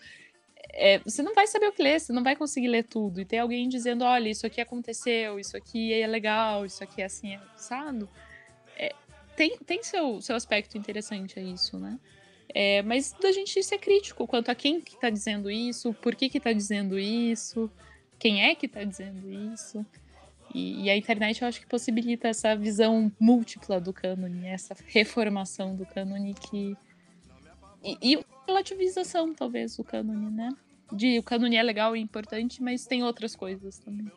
[0.74, 3.22] É, você não vai saber o que ler, você não vai conseguir ler tudo.
[3.22, 7.06] E tem alguém dizendo, olha, isso aqui aconteceu, isso aqui é legal, isso aqui é
[7.06, 8.10] assim, é assado.
[8.76, 8.94] É,
[9.38, 11.98] tem tem seu, seu aspecto interessante a isso, né?
[12.50, 16.30] É, mas da gente ser crítico quanto a quem que tá dizendo isso, por que
[16.30, 17.70] que tá dizendo isso,
[18.18, 19.86] quem é que tá dizendo isso.
[20.54, 25.76] E, e, a internet eu acho que possibilita essa visão múltipla do cânone, essa reformação
[25.76, 26.78] do cânone que.
[27.84, 30.50] E, e relativização, talvez, do cânone, né?
[30.94, 34.10] De o cânone é legal e importante, mas tem outras coisas também.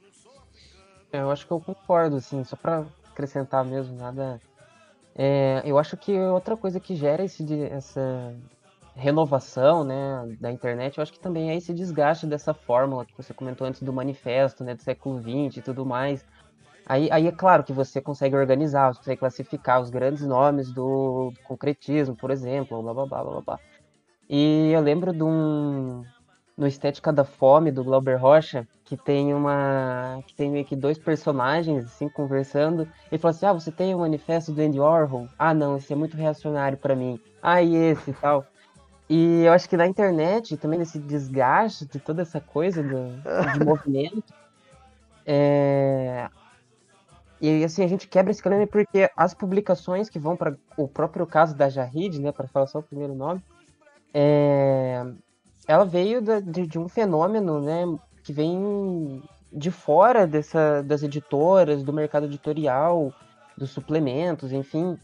[1.12, 4.40] É, eu acho que eu concordo, assim, só para acrescentar mesmo, nada.
[5.20, 8.32] É, eu acho que outra coisa que gera esse, essa
[8.94, 13.34] renovação né, da internet, eu acho que também é esse desgaste dessa fórmula que você
[13.34, 16.24] comentou antes do manifesto, né, do século XX e tudo mais.
[16.86, 21.32] Aí, aí é claro que você consegue organizar, você consegue classificar os grandes nomes do
[21.44, 23.58] concretismo, por exemplo, blá blá blá blá blá.
[24.28, 26.04] E eu lembro de um.
[26.58, 30.20] No Estética da Fome, do Glauber Rocha, que tem uma.
[30.26, 32.88] que tem meio que dois personagens, assim, conversando.
[33.10, 35.28] Ele falou assim: Ah, você tem o manifesto do Andy Warhol?
[35.38, 37.20] Ah, não, esse é muito reacionário para mim.
[37.40, 38.44] Ah, e esse e tal.
[39.08, 43.08] E eu acho que na internet, também nesse desgaste de toda essa coisa do,
[43.52, 44.34] de movimento,
[45.24, 46.28] é...
[47.40, 51.26] E assim, a gente quebra esse cânone porque as publicações que vão para o próprio
[51.26, 53.42] caso da Jahid, né, para falar só o primeiro nome,
[54.12, 55.06] é...
[55.68, 57.84] ela veio de, de, um fenômeno, né,
[58.24, 63.12] que vem de fora dessa, das editoras, do mercado editorial,
[63.56, 64.98] dos suplementos, enfim,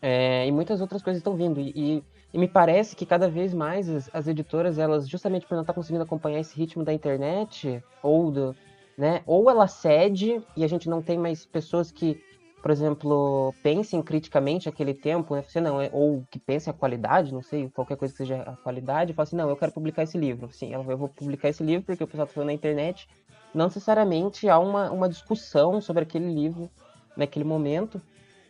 [0.00, 0.46] é...
[0.46, 1.60] e muitas outras coisas estão vindo.
[1.60, 5.62] E, e, me parece que cada vez mais as, as editoras, elas, justamente por não
[5.62, 8.54] estar conseguindo acompanhar esse ritmo da internet ou do
[9.00, 9.22] né?
[9.26, 12.22] Ou ela cede e a gente não tem mais pessoas que,
[12.62, 15.42] por exemplo, pensem criticamente aquele tempo, né?
[15.42, 18.56] Você não, é, ou que pensem a qualidade, não sei, qualquer coisa que seja a
[18.56, 20.50] qualidade, e fala assim, não, eu quero publicar esse livro.
[20.52, 23.08] Sim, eu vou publicar esse livro porque o pessoal está falando na internet.
[23.54, 26.70] Não necessariamente há uma, uma discussão sobre aquele livro
[27.16, 28.00] naquele momento.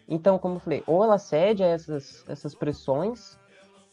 [0.09, 3.39] Então, como eu falei, ou ela cede a essas, essas pressões,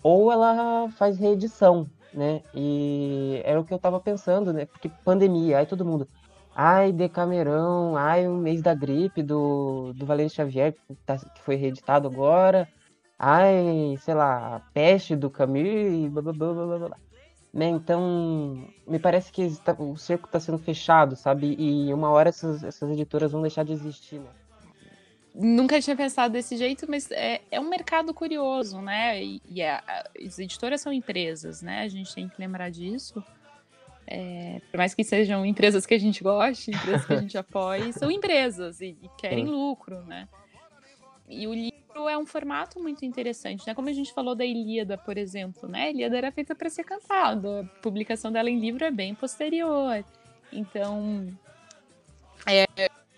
[0.02, 2.42] ou ela faz reedição, né?
[2.56, 4.66] E era o que eu tava pensando, né?
[4.66, 6.08] Porque pandemia, aí todo mundo,
[6.60, 11.56] Ai, Decamerão, ai, o mês da gripe do, do Valente Xavier, que, tá, que foi
[11.56, 12.68] reeditado agora.
[13.20, 16.98] Ai, sei lá, peste do Camus blá blá blá blá blá.
[17.54, 17.68] Né?
[17.68, 21.56] Então, me parece que o cerco está sendo fechado, sabe?
[21.60, 24.30] E uma hora essas, essas editoras vão deixar de existir, né?
[25.36, 29.24] Nunca tinha pensado desse jeito, mas é, é um mercado curioso, né?
[29.24, 29.80] E, e é,
[30.26, 31.84] as editoras são empresas, né?
[31.84, 33.24] A gente tem que lembrar disso.
[34.08, 37.92] É, por mais que sejam empresas que a gente goste, empresas que a gente apoie,
[37.94, 39.52] são empresas e, e querem Sim.
[39.52, 40.28] lucro, né?
[41.28, 43.74] E o livro é um formato muito interessante, né?
[43.74, 45.84] Como a gente falou da Ilíada, por exemplo, né?
[45.84, 50.06] A Ilíada era feita para ser cantada, a publicação dela em livro é bem posterior.
[50.54, 51.28] Então,
[52.46, 52.66] é,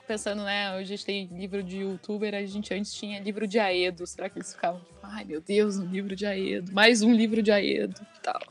[0.08, 0.75] pensando, né?
[0.75, 4.08] Hoje a gente tem livro de youtuber, a gente antes tinha livro de Aedo.
[4.08, 7.43] Será que eles ficavam tipo, ai meu Deus, um livro de Aedo, mais um livro
[7.43, 8.41] de Aedo e tal.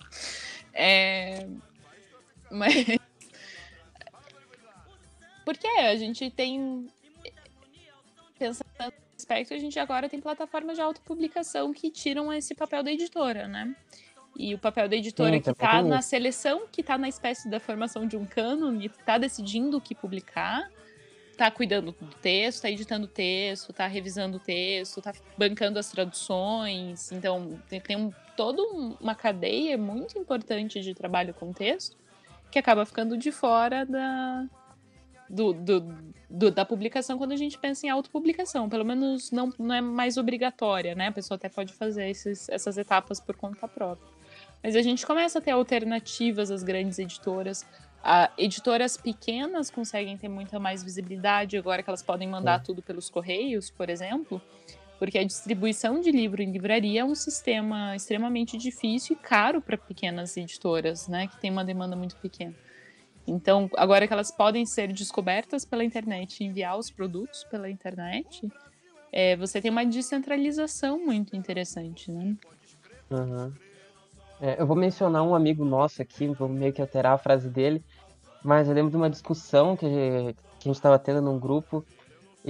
[0.72, 1.48] É,
[2.50, 2.98] mas.
[5.44, 6.88] Porque a gente tem.
[8.38, 12.92] Pensando nesse aspecto, a gente agora tem plataformas de autopublicação que tiram esse papel da
[12.92, 13.74] editora, né?
[14.36, 17.58] E o papel da editora Sim, que está na seleção, que está na espécie da
[17.58, 20.70] formação de um cânone, está decidindo o que publicar,
[21.32, 25.90] está cuidando do texto, está editando o texto, está revisando o texto, está bancando as
[25.90, 27.10] traduções.
[27.10, 28.62] Então, tem, tem um, toda
[29.00, 31.96] uma cadeia muito importante de trabalho com texto
[32.50, 34.46] que acaba ficando de fora da,
[35.28, 35.80] do, do,
[36.28, 38.68] do, da publicação quando a gente pensa em autopublicação.
[38.68, 41.08] Pelo menos não, não é mais obrigatória, né?
[41.08, 44.08] A pessoa até pode fazer esses, essas etapas por conta própria.
[44.62, 47.66] Mas a gente começa a ter alternativas às grandes editoras.
[48.36, 53.70] Editoras pequenas conseguem ter muita mais visibilidade agora que elas podem mandar tudo pelos correios,
[53.70, 54.40] por exemplo
[54.98, 59.76] porque a distribuição de livro em livraria é um sistema extremamente difícil e caro para
[59.76, 62.54] pequenas editoras, né, que tem uma demanda muito pequena.
[63.26, 68.48] Então, agora que elas podem ser descobertas pela internet enviar os produtos pela internet,
[69.12, 72.36] é, você tem uma descentralização muito interessante, né?
[73.10, 73.52] Uhum.
[74.40, 77.84] É, eu vou mencionar um amigo nosso aqui, vou meio que alterar a frase dele,
[78.42, 81.84] mas eu lembro de uma discussão que, que a gente estava tendo num grupo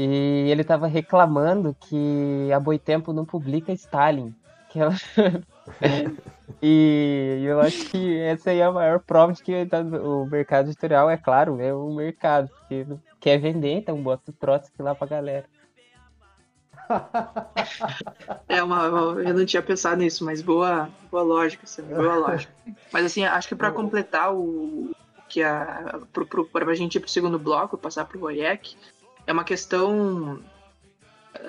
[0.00, 4.32] e ele estava reclamando que a Boitempo não publica Stalin.
[4.70, 4.94] Que ela...
[6.62, 10.68] e eu acho que essa aí é a maior prova de que tá, o mercado
[10.68, 12.86] editorial, é claro, é um mercado, porque
[13.18, 15.46] quer vender, então bota o Trotsky lá pra galera.
[18.48, 18.84] É uma,
[19.20, 22.52] eu não tinha pensado nisso, mas boa, boa lógica, assim, boa lógica.
[22.90, 24.90] Mas assim, acho que para completar o
[25.28, 26.00] que a
[26.50, 28.74] para a gente ir pro segundo bloco, passar pro Voyek,
[29.28, 30.40] é uma questão.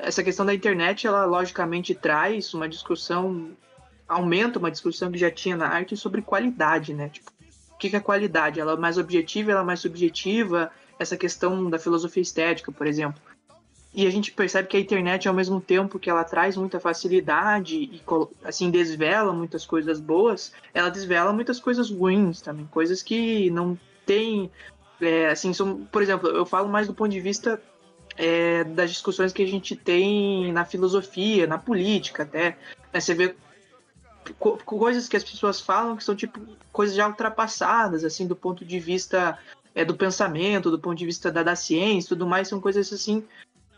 [0.01, 3.51] Essa questão da internet, ela logicamente traz uma discussão,
[4.05, 7.07] aumenta uma discussão que já tinha na arte sobre qualidade, né?
[7.07, 7.31] Tipo,
[7.71, 8.59] o que é qualidade?
[8.59, 10.69] Ela é mais objetiva, ela é mais subjetiva?
[10.99, 13.21] Essa questão da filosofia estética, por exemplo.
[13.93, 17.75] E a gente percebe que a internet, ao mesmo tempo que ela traz muita facilidade
[17.77, 18.03] e
[18.43, 24.51] assim desvela muitas coisas boas, ela desvela muitas coisas ruins também, coisas que não tem
[25.01, 27.61] é, assim, são, por exemplo, eu falo mais do ponto de vista
[28.17, 32.57] é, das discussões que a gente tem na filosofia, na política até.
[32.93, 32.99] Né?
[32.99, 33.35] Você vê
[34.37, 36.39] co coisas que as pessoas falam que são tipo
[36.71, 39.39] coisas já ultrapassadas, assim, do ponto de vista
[39.73, 43.23] é, do pensamento, do ponto de vista da, da ciência, tudo mais, são coisas assim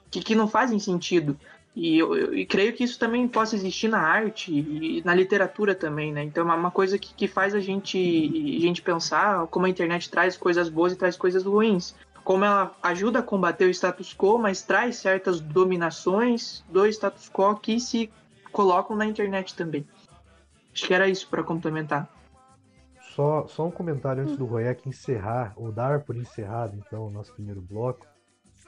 [0.10, 1.40] que, que não fazem sentido.
[1.74, 5.74] E eu, eu e creio que isso também possa existir na arte e na literatura
[5.74, 6.24] também, né?
[6.24, 10.10] Então é uma coisa que, que faz a gente, a gente pensar como a internet
[10.10, 11.96] traz coisas boas e traz coisas ruins.
[12.24, 17.56] Como ela ajuda a combater o status quo, mas traz certas dominações do status quo
[17.56, 18.12] que se
[18.52, 19.88] colocam na internet também.
[20.74, 22.08] Acho que era isso para complementar.
[23.16, 27.34] Só, só um comentário antes do Royak encerrar, ou dar por encerrado, então, o nosso
[27.34, 28.06] primeiro bloco.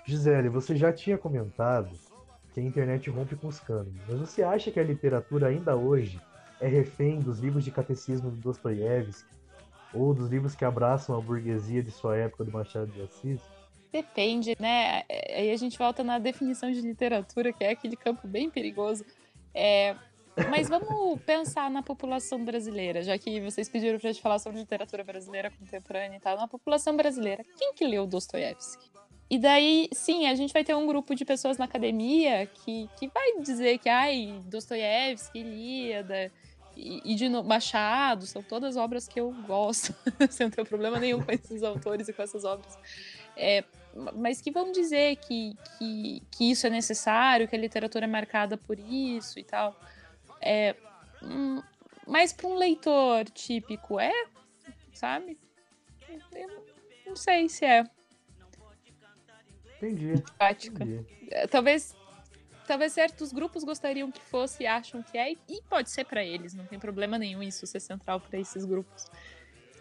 [0.05, 1.89] Gisele, você já tinha comentado
[2.53, 6.21] que a internet rompe com os cânones, mas você acha que a literatura ainda hoje
[6.61, 9.27] é refém dos livros de catecismo do Dostoiévski
[9.93, 13.41] ou dos livros que abraçam a burguesia de sua época do Machado de Assis?
[13.91, 15.03] Depende, né?
[15.35, 19.05] Aí a gente volta na definição de literatura, que é aquele campo bem perigoso.
[19.53, 19.95] É,
[20.49, 24.59] mas vamos pensar na população brasileira, já que vocês pediram para a gente falar sobre
[24.59, 26.37] literatura brasileira contemporânea e tal.
[26.37, 28.92] Na população brasileira, quem que leu Dostoiévski?
[29.29, 33.07] E daí, sim, a gente vai ter um grupo de pessoas na academia que, que
[33.07, 36.31] vai dizer que, ai, Dostoiévski, Ilíada
[36.75, 39.93] e, e de Machado são todas obras que eu gosto,
[40.29, 42.77] sem ter problema nenhum com esses autores e com essas obras.
[43.35, 43.63] É,
[44.15, 48.57] mas que vão dizer que, que, que isso é necessário, que a literatura é marcada
[48.57, 49.79] por isso e tal.
[50.41, 50.75] É,
[51.21, 51.61] hum,
[52.05, 54.13] mas para um leitor típico é,
[54.93, 55.37] sabe?
[56.33, 56.63] Eu
[57.05, 57.83] não sei se é.
[59.87, 60.23] Entendi.
[60.37, 60.83] Prática.
[60.83, 61.05] Entendi.
[61.31, 61.95] É, talvez,
[62.65, 66.53] talvez certos grupos gostariam que fosse e acham que é, e pode ser para eles,
[66.53, 69.05] não tem problema nenhum isso ser central para esses grupos.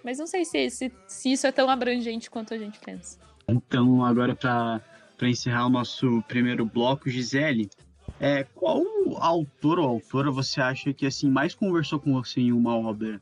[0.05, 3.19] Mas não sei se, se, se isso é tão abrangente quanto a gente pensa.
[3.47, 4.81] Então, agora para
[5.23, 7.71] encerrar o nosso primeiro bloco, Gisele,
[8.19, 8.83] é, qual
[9.19, 13.21] autor ou autora você acha que assim mais conversou com você em uma obra?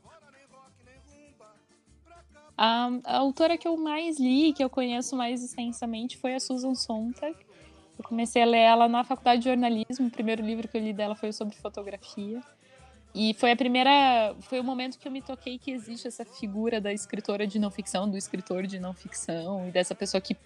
[2.63, 6.75] A, a autora que eu mais li, que eu conheço mais extensamente, foi a Susan
[6.75, 7.35] Sontag.
[7.97, 10.05] Eu comecei a ler ela na faculdade de jornalismo.
[10.05, 12.39] O primeiro livro que eu li dela foi sobre fotografia.
[13.15, 16.79] E foi a primeira, foi o momento que eu me toquei que existe essa figura
[16.79, 20.37] da escritora de não ficção, do escritor de não ficção e dessa pessoa que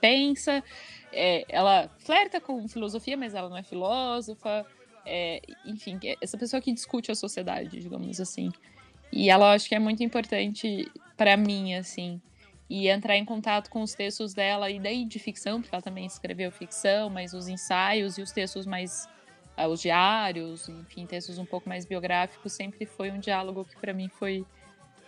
[0.00, 0.64] pensa,
[1.12, 4.66] é, ela flerta com filosofia, mas ela não é filósofa,
[5.06, 8.50] é, enfim, é essa pessoa que discute a sociedade, digamos assim.
[9.12, 12.20] E ela acho que é muito importante para mim, assim,
[12.68, 16.06] e entrar em contato com os textos dela, e daí de ficção, porque ela também
[16.06, 19.08] escreveu ficção, mas os ensaios e os textos mais.
[19.58, 23.92] Uh, os diários, enfim, textos um pouco mais biográficos, sempre foi um diálogo que para
[23.92, 24.46] mim foi,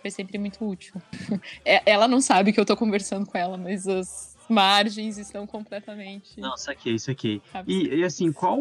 [0.01, 0.93] foi sempre muito útil.
[1.65, 6.39] É, ela não sabe que eu tô conversando com ela, mas as, margens estão completamente.
[6.39, 7.41] Não, saquei, saquei.
[7.67, 8.59] E, e assim, qual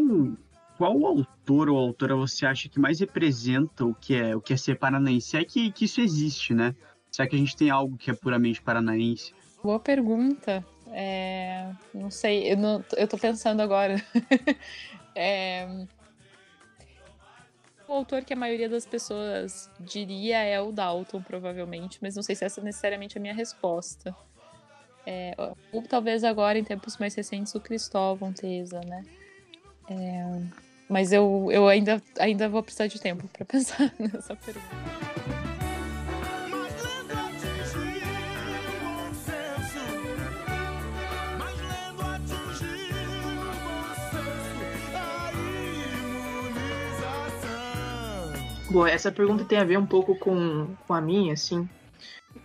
[0.76, 4.56] qual autor ou autora você acha que mais representa o que é o que é
[4.56, 5.36] ser paranaense?
[5.36, 6.74] É que, que isso existe, né?
[7.10, 9.34] Será que a gente tem algo que é puramente paranaense?
[9.62, 10.64] Boa pergunta.
[10.88, 11.70] É...
[11.92, 13.96] Não sei, eu, não, eu tô pensando agora.
[15.14, 15.86] é...
[17.88, 22.34] O autor que a maioria das pessoas diria é o Dalton, provavelmente, mas não sei
[22.34, 24.16] se essa é necessariamente a minha resposta.
[25.04, 25.34] É,
[25.72, 29.02] ou talvez agora, em tempos mais recentes, o Cristóvão Teza, né?
[29.90, 34.68] É, mas eu, eu ainda, ainda vou precisar de tempo para pensar nessa pergunta.
[48.70, 51.68] Bom, essa pergunta tem a ver um pouco com, com a minha, assim,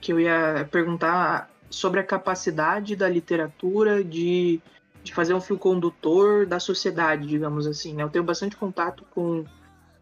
[0.02, 4.62] que eu ia perguntar sobre a capacidade da literatura de,
[5.08, 7.94] de fazer um fio condutor da sociedade, digamos assim.
[7.94, 8.04] Né?
[8.04, 9.46] Eu tenho bastante contato com,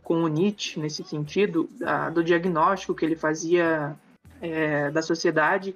[0.04, 3.96] com o Nietzsche nesse sentido, da, do diagnóstico que ele fazia
[4.42, 5.76] é, da sociedade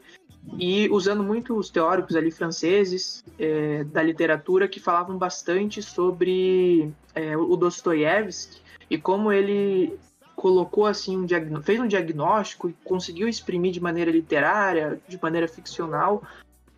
[0.57, 7.37] e usando muito os teóricos ali franceses é, da literatura que falavam bastante sobre é,
[7.37, 9.95] o Dostoiévski e como ele
[10.35, 16.23] colocou assim um fez um diagnóstico e conseguiu exprimir de maneira literária, de maneira ficcional,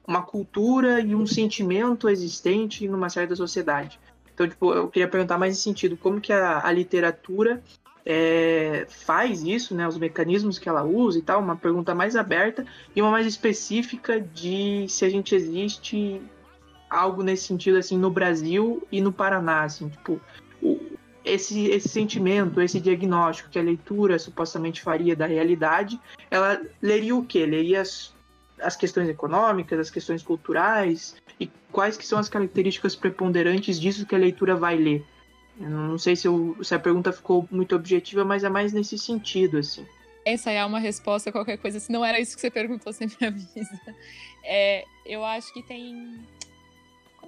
[0.07, 3.99] uma cultura e um sentimento existente numa certa sociedade.
[4.33, 7.61] Então, tipo, eu queria perguntar mais nesse sentido, como que a, a literatura
[8.05, 12.65] é, faz isso, né, os mecanismos que ela usa e tal, uma pergunta mais aberta
[12.95, 16.21] e uma mais específica de se a gente existe
[16.89, 20.19] algo nesse sentido assim no Brasil e no Paraná, assim, tipo,
[21.23, 27.23] esse, esse sentimento, esse diagnóstico que a leitura supostamente faria da realidade, ela leria o
[27.23, 27.45] quê?
[27.45, 27.83] Leria
[28.61, 34.15] as questões econômicas, as questões culturais e quais que são as características preponderantes disso que
[34.15, 35.05] a leitura vai ler.
[35.59, 38.97] Eu não sei se, eu, se a pergunta ficou muito objetiva, mas é mais nesse
[38.97, 39.85] sentido, assim.
[40.25, 43.27] Ensaiar uma resposta a qualquer coisa, se não era isso que você perguntou, você me
[43.27, 43.79] avisa.
[44.43, 46.19] É, eu acho que tem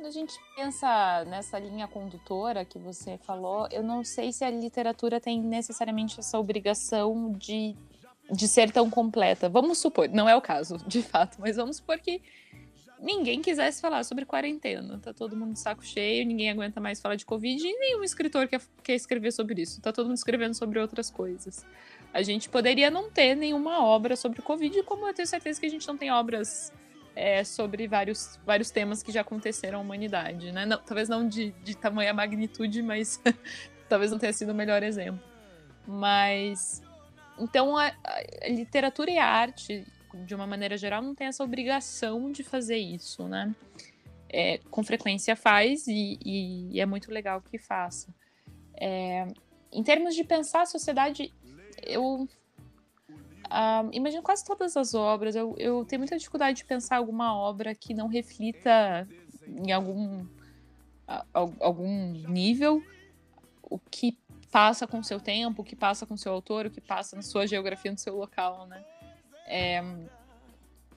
[0.03, 4.49] quando a gente pensa nessa linha condutora que você falou, eu não sei se a
[4.49, 7.75] literatura tem necessariamente essa obrigação de,
[8.31, 9.49] de ser tão completa.
[9.49, 12.21] Vamos supor, não é o caso, de fato, mas vamos supor que
[12.99, 14.97] ninguém quisesse falar sobre quarentena.
[14.99, 18.47] Tá todo mundo de saco cheio, ninguém aguenta mais falar de Covid e nenhum escritor
[18.47, 19.81] quer, quer escrever sobre isso.
[19.81, 21.65] Tá todo mundo escrevendo sobre outras coisas.
[22.13, 25.69] A gente poderia não ter nenhuma obra sobre Covid, como eu tenho certeza que a
[25.69, 26.71] gente não tem obras
[27.15, 30.65] é, sobre vários, vários temas que já aconteceram à humanidade, né?
[30.65, 33.21] Não, talvez não de, de tamanha magnitude, mas
[33.89, 35.21] talvez não tenha sido o melhor exemplo.
[35.85, 36.81] Mas
[37.37, 39.85] então a, a, literatura e a arte,
[40.25, 43.53] de uma maneira geral, não tem essa obrigação de fazer isso, né?
[44.29, 48.13] É, com frequência faz e, e, é muito legal que faça.
[48.79, 49.27] É,
[49.71, 51.31] em termos de pensar a sociedade,
[51.83, 52.27] eu
[53.91, 55.35] imagino quase todas as obras.
[55.35, 59.07] Eu, eu tenho muita dificuldade de pensar alguma obra que não reflita
[59.47, 60.25] em algum,
[61.59, 62.81] algum nível
[63.73, 64.17] o que
[64.53, 67.15] passa com o seu tempo, o que passa com o seu autor, o que passa
[67.15, 68.85] na sua geografia, no seu local, né?
[69.47, 69.83] É,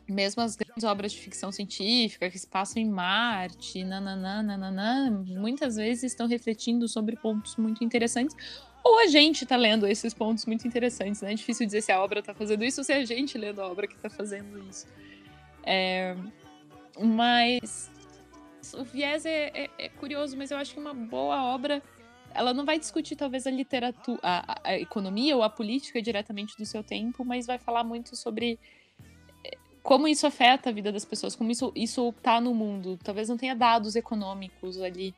[0.06, 5.76] mesmo as grandes obras de ficção científica que se passam em Marte, nananã, nananã, muitas
[5.76, 8.36] vezes estão refletindo sobre pontos muito interessantes
[8.84, 11.32] ou a gente está lendo esses pontos muito interessantes, né?
[11.32, 13.62] É difícil dizer se a obra está fazendo isso ou se é a gente lendo
[13.62, 14.86] a obra que está fazendo isso.
[15.64, 16.14] É...
[17.00, 17.90] Mas
[18.74, 21.82] o viés é, é, é, curioso, mas eu acho que uma boa obra
[22.36, 26.66] ela não vai discutir talvez a literatura, a, a, economia ou a política diretamente do
[26.66, 28.58] seu tempo, mas vai falar muito sobre
[29.44, 32.98] é, como isso afeta a vida das pessoas, como isso isso está no mundo.
[33.02, 35.14] Talvez não tenha dados econômicos ali,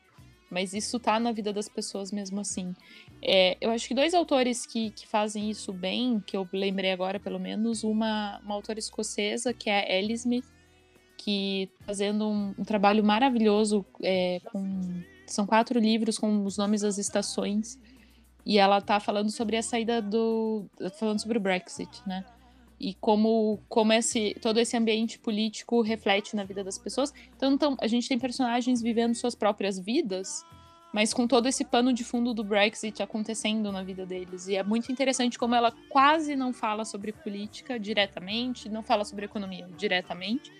[0.49, 2.73] mas isso está na vida das pessoas mesmo assim.
[3.21, 7.19] É, eu acho que dois autores que, que fazem isso bem, que eu lembrei agora
[7.19, 10.45] pelo menos, uma, uma autora escocesa, que é a Ellie Smith,
[11.17, 15.03] que tá fazendo um, um trabalho maravilhoso é, com
[15.33, 17.79] são quatro livros com os nomes das estações
[18.45, 20.65] e ela tá falando sobre a saída do
[20.97, 22.25] falando sobre o Brexit, né?
[22.79, 27.13] E como como esse todo esse ambiente político reflete na vida das pessoas.
[27.35, 30.45] Então, então a gente tem personagens vivendo suas próprias vidas
[30.91, 34.47] mas com todo esse pano de fundo do Brexit acontecendo na vida deles.
[34.47, 39.25] E é muito interessante como ela quase não fala sobre política diretamente, não fala sobre
[39.25, 40.51] economia diretamente,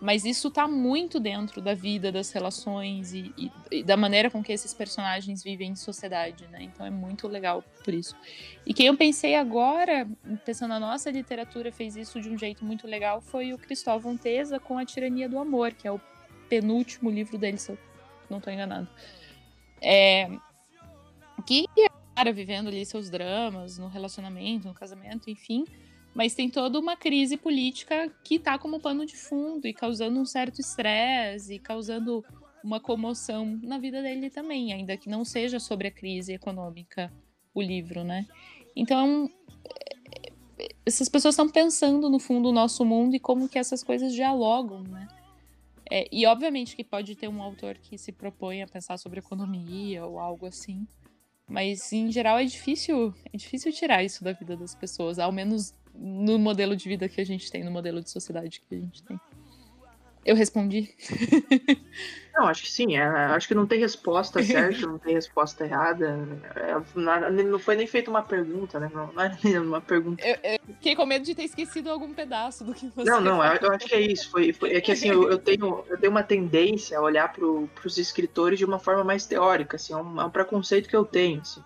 [0.00, 4.42] mas isso está muito dentro da vida, das relações e, e, e, da maneira com
[4.42, 6.62] que esses personagens vivem em sociedade, né?
[6.62, 8.16] Então é muito legal por isso.
[8.66, 10.06] E quem eu pensei agora,
[10.44, 14.60] pensando na nossa literatura, fez isso de um jeito muito legal, foi o Cristóvão Teza
[14.60, 16.00] com A Tirania do Amor, que é o
[16.48, 17.78] penúltimo livro dele, se eu
[18.28, 18.88] não estou enganado.
[19.80, 20.28] É,
[21.46, 25.64] que é cara vivendo ali seus dramas no relacionamento, no casamento, enfim,
[26.14, 30.24] mas tem toda uma crise política que tá como pano de fundo e causando um
[30.24, 32.24] certo estresse e causando
[32.62, 37.12] uma comoção na vida dele também, ainda que não seja sobre a crise econômica
[37.52, 38.26] o livro, né?
[38.74, 39.30] Então,
[40.86, 44.82] essas pessoas estão pensando no fundo o nosso mundo e como que essas coisas dialogam,
[44.82, 45.08] né?
[45.90, 50.04] É, e obviamente que pode ter um autor que se propõe a pensar sobre economia
[50.04, 50.86] ou algo assim.
[51.46, 55.74] Mas em geral é difícil, é difícil tirar isso da vida das pessoas, ao menos
[55.94, 59.02] no modelo de vida que a gente tem, no modelo de sociedade que a gente
[59.02, 59.20] tem.
[60.24, 60.88] Eu respondi?
[62.34, 62.96] Não, acho que sim.
[62.96, 66.18] É, acho que não tem resposta certa, não tem resposta errada.
[66.56, 68.90] É, não foi nem feita uma pergunta, né?
[68.92, 70.26] Não, não é uma pergunta.
[70.26, 73.08] Eu, eu, fiquei com medo de ter esquecido algum pedaço do que você.
[73.08, 74.28] Não, não, eu, eu acho que é isso.
[74.30, 77.44] Foi, foi é que assim, eu, eu, tenho, eu tenho uma tendência a olhar para
[77.44, 81.04] os escritores de uma forma mais teórica, assim, é um, é um preconceito que eu
[81.04, 81.40] tenho.
[81.40, 81.62] Assim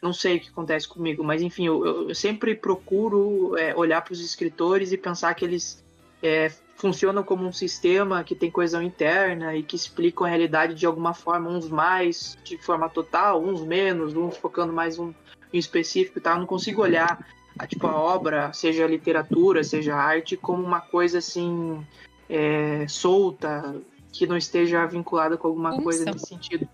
[0.00, 4.12] não sei o que acontece comigo, mas enfim, eu, eu sempre procuro é, olhar para
[4.12, 5.84] os escritores e pensar que eles
[6.22, 10.86] é, funcionam como um sistema que tem coesão interna e que explicam a realidade de
[10.86, 15.12] alguma forma, uns mais de forma total, uns menos, uns focando mais um
[15.52, 16.32] em específico, tá?
[16.32, 17.26] Eu não consigo olhar
[17.58, 21.84] a, tipo a obra, seja a literatura, seja a arte, como uma coisa assim
[22.28, 23.74] é, solta,
[24.12, 25.82] que não esteja vinculada com alguma Ufa.
[25.82, 26.68] coisa nesse sentido.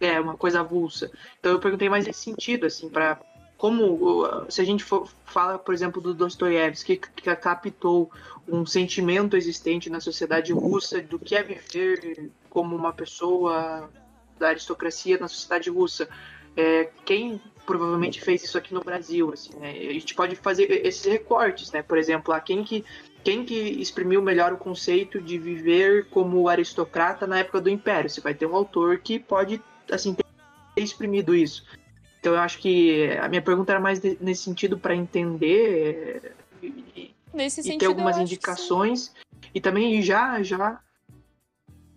[0.00, 1.10] É, uma coisa avulsa.
[1.38, 3.20] Então eu perguntei mais nesse sentido, assim, para
[3.60, 8.10] como se a gente for, fala, por exemplo, do Dostoiévski, que, que captou
[8.48, 13.90] um sentimento existente na sociedade russa do que é viver como uma pessoa
[14.38, 16.08] da aristocracia na sociedade russa.
[16.56, 19.70] É, quem provavelmente fez isso aqui no Brasil, assim, né?
[19.70, 21.82] A gente pode fazer esses recortes, né?
[21.82, 22.82] Por exemplo, a quem que
[23.22, 28.08] quem que exprimiu melhor o conceito de viver como aristocrata na época do Império?
[28.08, 30.24] Você vai ter um autor que pode assim ter
[30.82, 31.64] exprimido isso.
[32.20, 37.60] Então eu acho que a minha pergunta era mais nesse sentido para entender e, nesse
[37.60, 39.12] e ter algumas indicações
[39.54, 40.80] e também já já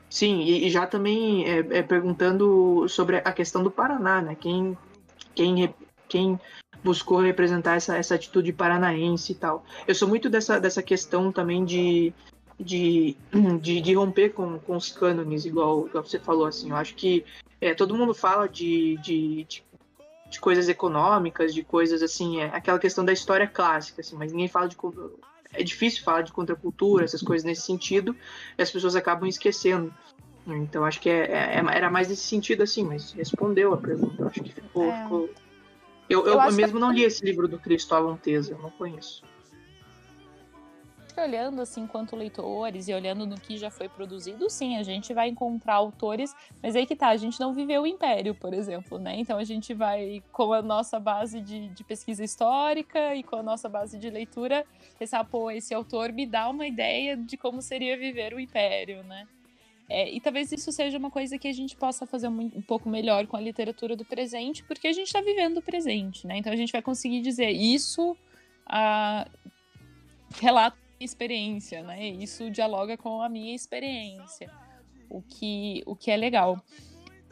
[0.10, 4.36] sim e, e já também é, é, perguntando sobre a questão do Paraná, né?
[4.36, 4.78] Quem
[5.36, 5.74] quem
[6.08, 6.40] quem
[6.84, 9.64] buscou representar essa, essa atitude paranaense e tal.
[9.88, 12.14] Eu sou muito dessa, dessa questão também de,
[12.64, 13.16] de,
[13.62, 16.70] de, de romper com, com os cânones, igual, igual você falou, assim.
[16.70, 17.26] Eu acho que
[17.60, 19.64] é, todo mundo fala de, de, de
[20.34, 24.48] de coisas econômicas, de coisas assim, é aquela questão da história clássica, assim, mas ninguém
[24.48, 24.76] fala de
[25.54, 28.16] é difícil falar de contracultura, essas coisas nesse sentido,
[28.58, 29.94] e as pessoas acabam esquecendo.
[30.48, 34.26] Então acho que é, é, é era mais nesse sentido assim, mas respondeu a pergunta.
[34.26, 34.92] Acho que ficou.
[34.92, 35.04] É.
[35.04, 35.30] ficou...
[36.10, 36.82] Eu, eu, eu mesmo que...
[36.82, 39.24] não li esse livro do Cristóvão Teza, eu não conheço
[41.22, 45.30] olhando assim, enquanto leitores e olhando no que já foi produzido, sim, a gente vai
[45.30, 49.16] encontrar autores, mas aí que tá, a gente não viveu o Império, por exemplo, né?
[49.18, 53.44] Então a gente vai, com a nossa base de, de pesquisa histórica e com a
[53.44, 54.66] nossa base de leitura,
[54.98, 59.28] pensar, pô, esse autor me dá uma ideia de como seria viver o Império, né?
[59.90, 62.90] É, e talvez isso seja uma coisa que a gente possa fazer um, um pouco
[62.90, 66.38] melhor com a literatura do presente, porque a gente está vivendo o presente, né?
[66.38, 68.16] Então a gente vai conseguir dizer isso,
[68.66, 69.28] a,
[70.40, 72.08] relata experiência, né?
[72.08, 74.50] Isso dialoga com a minha experiência,
[75.10, 76.64] o que, o que é legal.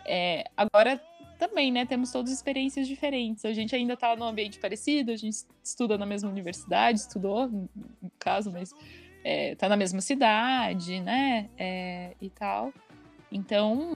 [0.05, 1.01] É, agora
[1.37, 1.85] também, né?
[1.85, 3.45] Temos todas experiências diferentes.
[3.45, 8.11] A gente ainda está num ambiente parecido, a gente estuda na mesma universidade, estudou, no
[8.19, 8.71] caso, mas
[9.23, 11.49] é, tá na mesma cidade, né?
[11.57, 12.71] É, e tal.
[13.31, 13.95] Então,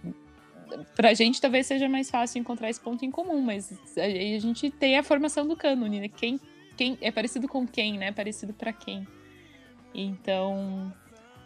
[0.96, 4.72] pra gente talvez seja mais fácil encontrar esse ponto em comum, mas aí a gente
[4.72, 6.08] tem a formação do cânone, né?
[6.08, 6.40] Quem,
[6.76, 8.12] quem é parecido com quem, né?
[8.12, 9.08] Parecido para quem.
[9.96, 10.93] Então,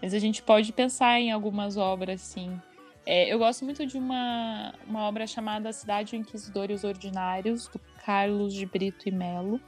[0.02, 2.60] mas a gente pode pensar em algumas obras, sim.
[3.06, 7.80] É, eu gosto muito de uma, uma obra chamada Cidade, o Inquisidor os Ordinários, do
[8.04, 9.60] Carlos de Brito e Melo.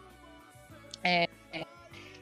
[1.04, 1.66] É, é,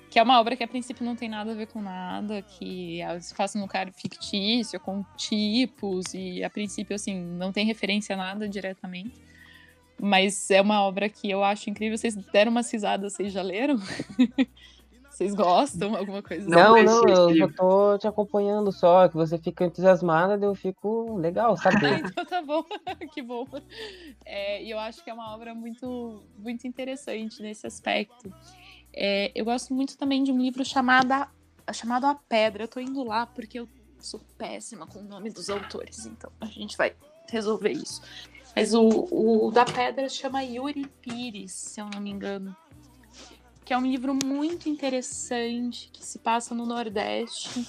[0.10, 3.00] que é uma obra que a princípio não tem nada a ver com nada, que
[3.22, 8.18] se faz no cara fictício, com tipos, e a princípio, assim, não tem referência a
[8.18, 9.22] nada diretamente.
[10.02, 11.98] Mas é uma obra que eu acho incrível.
[11.98, 13.78] Vocês deram uma cisada, vocês já leram?
[15.20, 15.98] Vocês gostam?
[15.98, 16.86] Alguma coisa Não, assim?
[16.86, 21.96] não, eu só tô te acompanhando só, que você fica entusiasmada, eu fico legal, saber.
[21.96, 22.64] ah, então tá bom,
[23.14, 23.46] que bom.
[24.24, 28.34] É, e eu acho que é uma obra muito, muito interessante nesse aspecto.
[28.94, 31.28] É, eu gosto muito também de um livro chamado,
[31.74, 32.64] chamado A Pedra.
[32.64, 33.68] Eu tô indo lá porque eu
[34.00, 36.96] sou péssima com o nome dos autores, então a gente vai
[37.30, 38.02] resolver isso.
[38.56, 42.56] Mas o, o da Pedra chama Yuri Pires, se eu não me engano
[43.70, 47.68] que é um livro muito interessante que se passa no Nordeste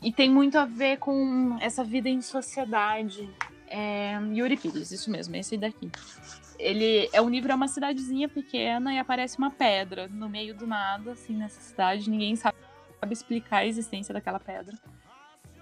[0.00, 3.28] e tem muito a ver com essa vida em sociedade.
[3.66, 5.90] É, Yuri Pires, isso mesmo, esse daqui.
[6.60, 10.64] Ele é um livro é uma cidadezinha pequena e aparece uma pedra no meio do
[10.64, 12.08] nada, assim, nessa cidade.
[12.08, 12.56] Ninguém sabe
[13.10, 14.78] explicar a existência daquela pedra.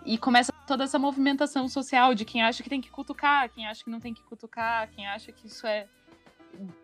[0.05, 3.83] E começa toda essa movimentação social de quem acha que tem que cutucar, quem acha
[3.83, 5.89] que não tem que cutucar, quem acha que isso é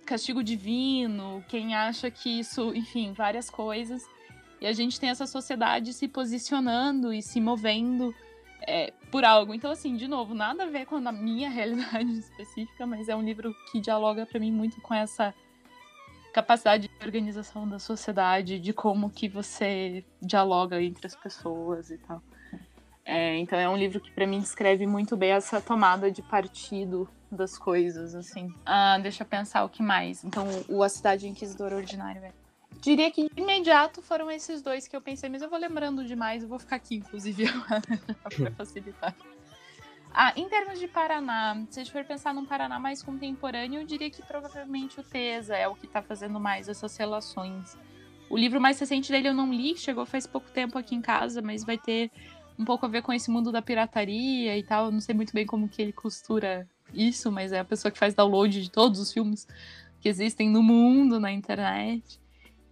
[0.05, 4.03] castigo divino, quem acha que isso, enfim, várias coisas.
[4.61, 8.15] E a gente tem essa sociedade se posicionando e se movendo
[8.67, 9.55] é, por algo.
[9.55, 13.23] Então, assim, de novo, nada a ver com a minha realidade específica, mas é um
[13.23, 15.35] livro que dialoga para mim muito com essa
[16.33, 22.23] capacidade de organização da sociedade, de como que você dialoga entre as pessoas e tal.
[23.05, 27.09] É, então é um livro que para mim descreve muito bem essa tomada de partido
[27.31, 28.53] das coisas, assim.
[28.65, 30.25] Ah, deixa eu pensar o que mais.
[30.25, 32.23] Então, o A Cidade Inquisidora Ordinário.
[32.81, 36.43] Diria que de imediato foram esses dois que eu pensei, mas eu vou lembrando demais,
[36.43, 37.45] eu vou ficar aqui, inclusive,
[38.37, 39.15] para facilitar.
[40.13, 43.87] Ah, em termos de Paraná, se a gente for pensar num Paraná mais contemporâneo, eu
[43.87, 47.77] diria que provavelmente o Tesa é o que está fazendo mais essas relações.
[48.31, 51.43] O livro mais recente dele eu não li, chegou faz pouco tempo aqui em casa,
[51.43, 52.11] mas vai ter
[52.59, 54.87] um pouco a ver com esse mundo da pirataria e tal.
[54.87, 57.99] Eu não sei muito bem como que ele costura isso, mas é a pessoa que
[57.99, 59.47] faz download de todos os filmes
[60.01, 62.21] que existem no mundo, na internet.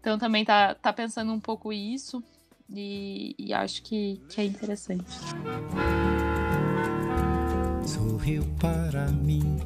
[0.01, 2.23] Então também tá, tá pensando um pouco isso
[2.71, 5.05] e, e acho que, que é interessante.
[7.85, 9.59] Sorriu para mim,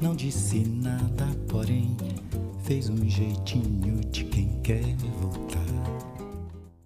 [0.00, 1.96] não disse nada, porém
[2.64, 5.64] fez um jeitinho de quem quer voltar.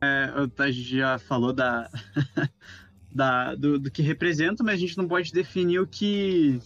[0.02, 1.90] É, a gente já falou da,
[3.12, 6.60] da, do, do, que representa, mas a gente não pode definir o que,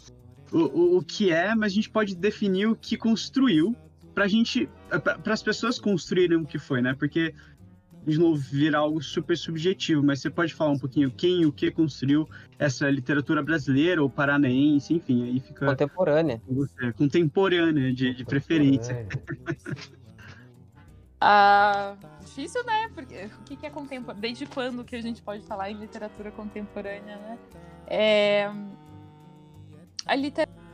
[0.53, 3.74] o, o, o que é, mas a gente pode definir o que construiu
[4.14, 6.95] para gente, para as pessoas construírem o que foi, né?
[6.95, 7.34] Porque
[8.07, 11.53] de novo virar algo super subjetivo, mas você pode falar um pouquinho quem e o
[11.53, 12.28] que construiu
[12.59, 19.07] essa literatura brasileira ou paranaense, enfim, aí fica contemporânea, você, contemporânea de, de preferência.
[21.26, 22.90] Ah, difícil, né?
[22.95, 24.20] Porque o que, é contemporâneo?
[24.20, 27.38] Desde quando que a gente pode falar em literatura contemporânea, né?
[27.86, 28.53] É...
[30.07, 30.64] A literatura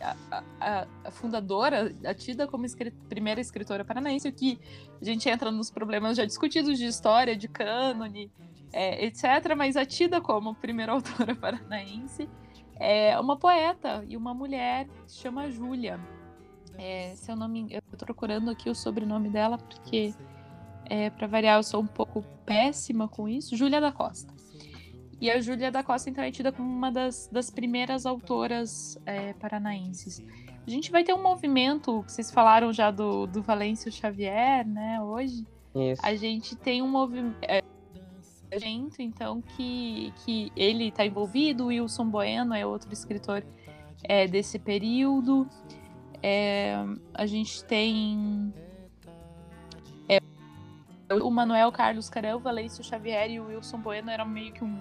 [0.00, 2.64] a, a, a, fundadora, a tida como
[3.08, 4.58] primeira escritora paranaense, o que
[5.00, 8.30] a gente entra nos problemas já discutidos de história, de cânone,
[8.72, 12.28] é, etc., mas a tida como primeira autora paranaense
[12.76, 16.00] é uma poeta e uma mulher que se chama Júlia.
[16.78, 20.14] É, se eu não me eu tô procurando aqui o sobrenome dela porque
[20.86, 23.56] É, para variar, eu sou um pouco péssima com isso.
[23.56, 24.34] Júlia da Costa.
[25.22, 29.32] E a Júlia da Costa, então, é tida como uma das, das primeiras autoras é,
[29.34, 30.20] paranaenses.
[30.66, 35.46] A gente vai ter um movimento, vocês falaram já do, do Valêncio Xavier, né, hoje.
[35.76, 36.04] Isso.
[36.04, 37.62] A gente tem um movimento, é,
[38.98, 43.44] então, que, que ele está envolvido, o Wilson Bueno é outro escritor
[44.02, 45.48] é, desse período.
[46.20, 48.52] É, a gente tem
[50.08, 50.18] é,
[51.14, 54.80] o Manuel Carlos Carel, Valêncio Xavier e o Wilson Bueno eram meio que um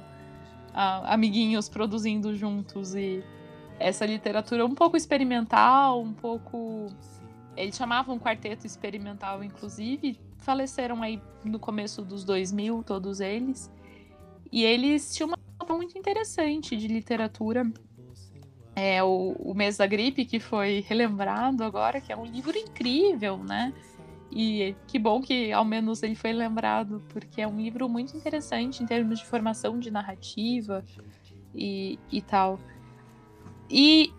[0.74, 3.24] amiguinhos produzindo juntos e
[3.80, 6.88] essa literatura um pouco experimental, um pouco
[7.58, 13.72] eles chamavam quarteto experimental inclusive, faleceram aí no começo dos 2000, todos eles.
[14.52, 17.72] E eles tinham uma mapa muito interessante de literatura.
[18.76, 23.38] É o, o Mês da Gripe, que foi relembrado agora, que é um livro incrível,
[23.38, 23.74] né?
[24.32, 28.82] E que bom que ao menos ele foi lembrado, porque é um livro muito interessante
[28.82, 30.84] em termos de formação de narrativa
[31.54, 32.60] e, e tal.
[33.70, 34.14] E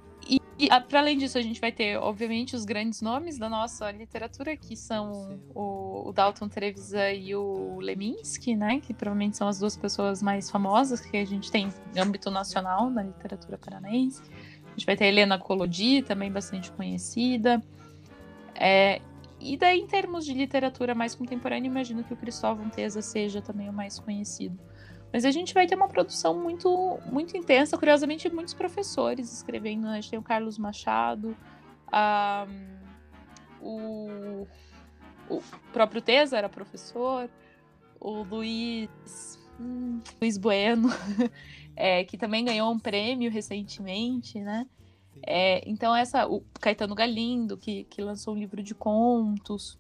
[0.63, 4.57] e, para além disso, a gente vai ter, obviamente, os grandes nomes da nossa literatura,
[4.57, 8.79] que são o, o Dalton Trevisan e o Leminski, né?
[8.81, 12.89] Que provavelmente são as duas pessoas mais famosas que a gente tem em âmbito nacional
[12.91, 14.23] na literatura paranaense.
[14.65, 17.61] A gente vai ter a Helena Collodi, também bastante conhecida.
[18.55, 19.01] É,
[19.43, 23.69] e daí, em termos de literatura mais contemporânea, imagino que o Cristóvão Teza seja também
[23.69, 24.59] o mais conhecido.
[25.13, 27.77] Mas a gente vai ter uma produção muito, muito intensa.
[27.77, 29.83] Curiosamente, muitos professores escrevendo.
[29.83, 29.93] Né?
[29.93, 31.37] A gente tem o Carlos Machado,
[33.61, 34.47] o,
[35.29, 37.29] o próprio Tesa era professor,
[38.01, 40.89] o Luiz, hum, Luiz Bueno,
[41.77, 44.67] é, que também ganhou um prêmio recentemente, né?
[45.27, 49.79] É, então essa, o Caetano Galindo, que, que lançou um livro de contos.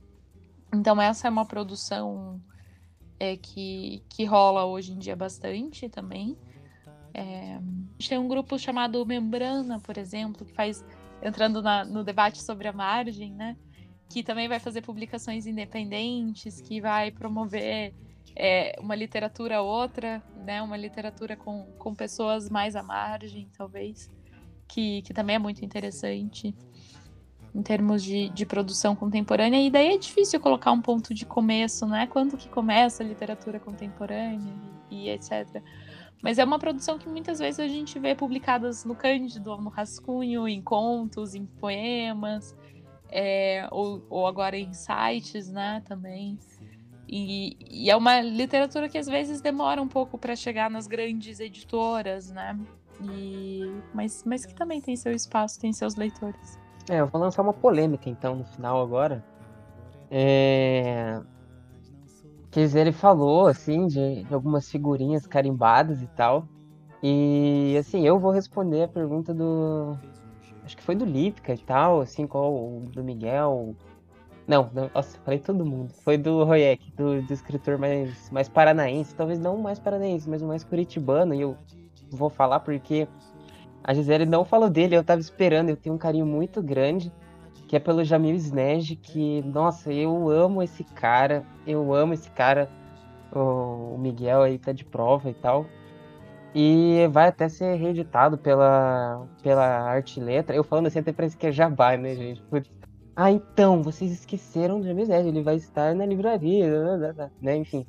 [0.73, 2.41] Então essa é uma produção
[3.19, 6.37] é, que, que rola hoje em dia bastante também.
[7.15, 7.61] É, a
[7.99, 10.85] gente tem um grupo chamado Membrana, por exemplo, que faz,
[11.23, 13.57] entrando na, no debate sobre a margem, né?
[14.09, 17.95] Que também vai fazer publicações independentes, que vai promover
[18.35, 20.63] é, uma literatura outra, né?
[20.63, 24.11] Uma literatura com, com pessoas mais à margem, talvez,
[24.73, 26.55] que, que também é muito interessante
[27.55, 31.87] em termos de, de produção contemporânea, e daí é difícil colocar um ponto de começo,
[31.87, 32.07] né?
[32.07, 34.55] Quando que começa a literatura contemporânea
[34.91, 35.63] e, e etc.
[36.23, 40.49] Mas é uma produção que muitas vezes a gente vê publicadas no Cândido, no Rascunho,
[40.49, 42.57] em contos, em poemas,
[43.11, 46.39] é, ou, ou agora em sites, né, também.
[47.07, 51.41] E, e, é uma literatura que às vezes demora um pouco para chegar nas grandes
[51.41, 52.59] editoras, né?
[53.05, 56.59] E, mas, mas que também tem seu espaço, tem seus leitores.
[56.89, 59.25] É, eu vou lançar uma polêmica então no final agora.
[60.11, 61.21] É...
[62.51, 66.47] Dizer, ele falou assim de, de algumas figurinhas carimbadas e tal.
[67.03, 69.97] E assim, eu vou responder a pergunta do.
[70.65, 73.75] Acho que foi do Lipka e tal, assim, qual do Miguel.
[74.47, 75.93] Não, não nossa, falei todo mundo.
[76.03, 80.63] Foi do Royek, do, do escritor mais, mais paranaense, talvez não mais paranaense, mas mais
[80.63, 81.57] curitibano, e eu
[82.17, 83.09] vou falar porque
[83.85, 87.13] a Gisele não falou dele, eu tava esperando, eu tenho um carinho muito grande,
[87.67, 92.71] que é pelo Jamil Snej, que, nossa, eu amo esse cara, eu amo esse cara,
[93.35, 95.67] o Miguel aí tá de prova e tal.
[96.55, 100.55] E vai até ser reeditado pela, pela Arte Letra.
[100.55, 102.43] Eu falando assim até parece que é jabá, né, gente?
[102.43, 102.71] Putz.
[103.17, 106.69] Ah, então, vocês esqueceram do Jamil Snej, ele vai estar na livraria,
[107.41, 107.87] né, enfim.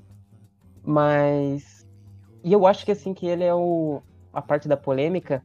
[0.84, 1.86] Mas...
[2.44, 4.02] E eu acho que, assim, que ele é o...
[4.34, 5.44] A parte da polêmica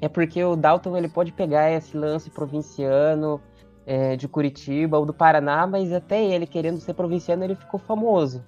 [0.00, 3.40] é porque o Dalton ele pode pegar esse lance provinciano
[3.86, 8.44] é, de Curitiba ou do Paraná, mas até ele querendo ser provinciano ele ficou famoso.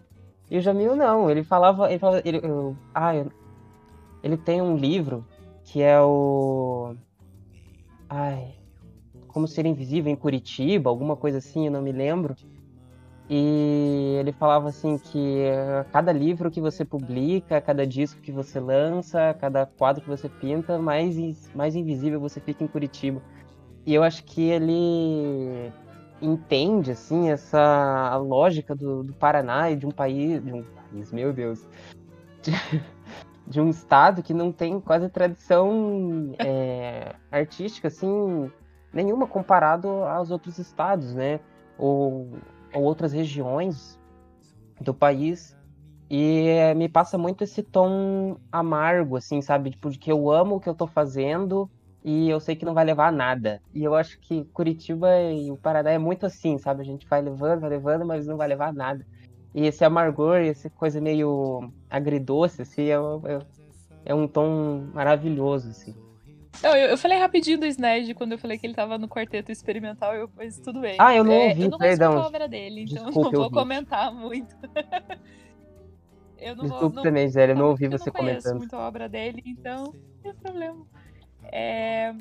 [0.50, 3.32] E o Jamil não, ele falava, ele falava, ele, eu, ah, eu,
[4.22, 5.24] ele tem um livro
[5.64, 6.94] que é o,
[8.08, 8.54] ai,
[9.28, 12.36] como ser invisível em Curitiba, alguma coisa assim, eu não me lembro.
[13.34, 15.46] E ele falava assim que
[15.90, 20.78] cada livro que você publica, cada disco que você lança, cada quadro que você pinta,
[20.78, 23.22] mais, mais invisível você fica em Curitiba.
[23.86, 25.72] E eu acho que ele
[26.20, 31.32] entende assim essa lógica do, do Paraná e de um país, de um país, meu
[31.32, 31.66] Deus,
[32.42, 32.52] de,
[33.48, 38.52] de um estado que não tem quase tradição é, artística assim
[38.92, 41.40] nenhuma comparado aos outros estados, né?
[41.78, 42.28] Ou
[42.74, 43.98] ou outras regiões
[44.80, 45.56] do país
[46.10, 49.70] e me passa muito esse tom amargo, assim, sabe?
[49.70, 51.70] Tipo, de que eu amo o que eu tô fazendo
[52.04, 53.62] e eu sei que não vai levar a nada.
[53.72, 56.82] E eu acho que Curitiba e o Paraná é muito assim, sabe?
[56.82, 59.06] A gente vai levando, vai levando, mas não vai levar a nada.
[59.54, 63.38] E esse amargor, essa coisa meio agridoce, assim, é, é,
[64.06, 65.94] é um tom maravilhoso, assim.
[66.62, 70.14] Eu, eu, falei rapidinho do Sned quando eu falei que ele tava no quarteto experimental,
[70.14, 70.96] eu, mas tudo bem.
[70.98, 72.18] Ah, eu não é, ouvi, é, eu não perdão.
[72.18, 74.54] a obra dele, então Desculpa, não vou comentar muito.
[76.38, 78.58] eu não Desculpa vou, também, Zé, eu não ouvi você eu não comentando.
[78.58, 79.92] muito a obra dele, então não
[80.22, 80.86] tem problema.
[81.50, 82.14] É,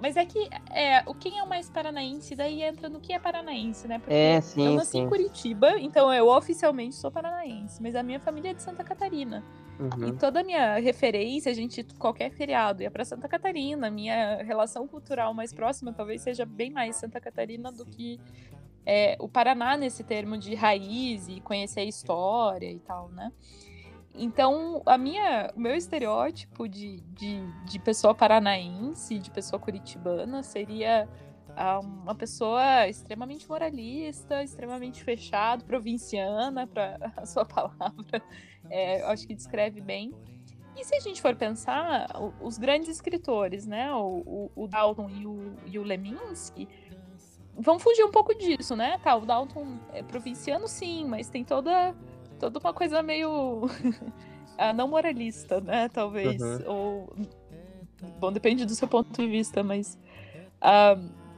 [0.00, 3.18] mas é que é, o quem é o mais paranaense, daí entra no que é
[3.18, 3.98] paranaense, né?
[3.98, 5.00] Porque é, sim, eu nasci sim.
[5.00, 9.42] em Curitiba, então eu oficialmente sou paranaense, mas a minha família é de Santa Catarina.
[9.78, 10.08] Uhum.
[10.08, 13.88] E toda a minha referência, a gente, qualquer feriado, ia para Santa Catarina.
[13.88, 18.20] Minha relação cultural mais próxima talvez seja bem mais Santa Catarina do que
[18.84, 23.30] é, o Paraná nesse termo de raiz e conhecer a história e tal, né?
[24.18, 31.08] Então, a minha, o meu estereótipo de, de, de pessoa paranaense, de pessoa curitibana, seria
[31.56, 38.20] ah, uma pessoa extremamente moralista, extremamente fechado, provinciana, para a sua palavra,
[38.68, 40.12] é, acho que descreve bem.
[40.76, 42.08] E se a gente for pensar,
[42.40, 46.68] os grandes escritores, né, o, o, o Dalton e o, e o Leminski,
[47.56, 48.98] vão fugir um pouco disso, né?
[48.98, 51.94] Tá, o Dalton é provinciano, sim, mas tem toda
[52.38, 53.68] toda uma coisa meio
[54.56, 55.88] ah, não moralista, né?
[55.88, 56.40] Talvez.
[56.40, 56.62] Uhum.
[56.66, 57.16] Ou.
[58.18, 59.98] Bom, depende do seu ponto de vista, mas.
[60.62, 61.28] Uh,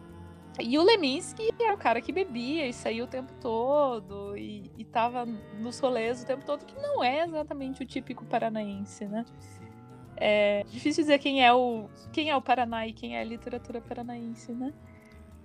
[0.58, 4.84] e o Leminski é o cara que bebia e saía o tempo todo e, e
[4.84, 9.24] tava nos rolês o tempo todo, que não é exatamente o típico paranaense, né?
[10.16, 13.80] É difícil dizer quem é o quem é o Paraná e quem é a literatura
[13.80, 14.74] paranaense, né?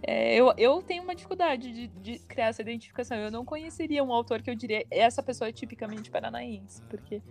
[0.08, 3.18] É, eu, eu tenho uma dificuldade de, de, criar essa identificação.
[3.18, 7.24] Eu não conheceria um autor que eu diria essa pessoa é tipicamente paranaense, porque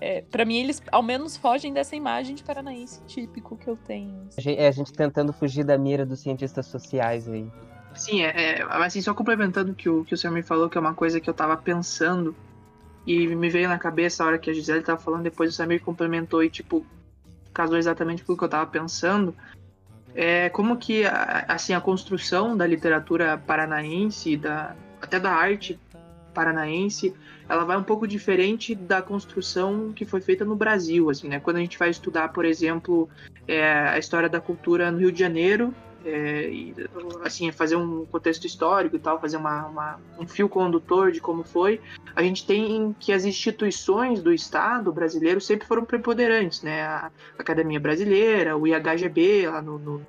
[0.00, 4.28] é, para mim eles ao menos fogem dessa imagem de paranaense típico que eu tenho.
[4.36, 7.50] É a gente tentando fugir da mira dos cientistas sociais aí.
[7.94, 10.76] Sim, é, é assim, só complementando o que o, que o senhor me falou, que
[10.76, 12.36] é uma coisa que eu tava pensando
[13.06, 15.82] e me veio na cabeça a hora que a Gisele tava falando, depois o Samir
[15.82, 16.84] complementou e, tipo,
[17.52, 19.34] casou exatamente com o que eu tava pensando
[20.14, 21.04] é como que
[21.48, 25.78] assim a construção da literatura paranaense, da, até da arte
[26.32, 27.14] paranaense,
[27.48, 31.40] ela vai um pouco diferente da construção que foi feita no Brasil, assim, né?
[31.40, 33.08] Quando a gente vai estudar, por exemplo,
[33.46, 35.74] é, a história da cultura no Rio de Janeiro,
[36.04, 36.74] é, e,
[37.24, 41.42] assim, fazer um contexto histórico e tal, fazer uma, uma, um fio condutor de como
[41.42, 41.80] foi,
[42.14, 46.82] a gente tem que as instituições do Estado brasileiro sempre foram preponderantes, né?
[46.82, 50.06] A Academia Brasileira, o IHGB lá no, no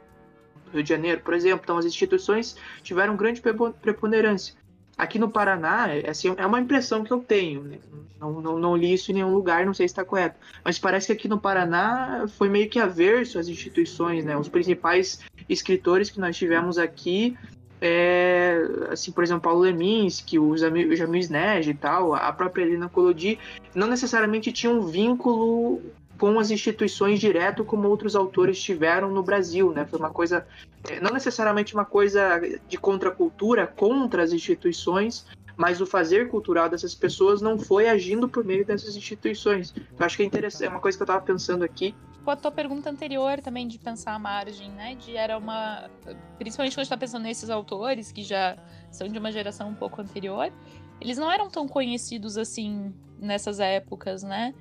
[0.73, 1.61] Rio de Janeiro, por exemplo.
[1.63, 3.41] Então, as instituições tiveram grande
[3.81, 4.53] preponderância.
[4.97, 7.63] Aqui no Paraná, é, assim, é uma impressão que eu tenho.
[7.63, 7.77] Né?
[8.19, 10.37] Não, não, não, li isso em nenhum lugar, não sei se está correto.
[10.63, 14.37] Mas parece que aqui no Paraná foi meio que averso às instituições, né?
[14.37, 15.19] Os principais
[15.49, 17.37] escritores que nós tivemos aqui,
[17.81, 18.57] é,
[18.89, 23.37] assim, por exemplo, Paulo Leminski, o Jamil Sned e tal, a própria Helena Colodi,
[23.75, 25.81] não necessariamente tinham um vínculo
[26.17, 29.85] com as instituições direto como outros autores tiveram no Brasil, né?
[29.85, 30.45] Foi uma coisa,
[30.89, 35.25] é, não necessariamente uma coisa de contracultura contra as instituições,
[35.57, 39.73] mas o fazer cultural dessas pessoas não foi agindo por meio dessas instituições.
[39.97, 41.95] Eu acho que é interessante, é uma coisa que eu estava pensando aqui.
[42.23, 44.95] Com a tua pergunta anterior também de pensar a margem, né?
[44.95, 45.89] De era uma,
[46.37, 48.57] principalmente quando está pensando nesses autores que já
[48.91, 50.51] são de uma geração um pouco anterior,
[50.99, 54.53] eles não eram tão conhecidos assim nessas épocas, né?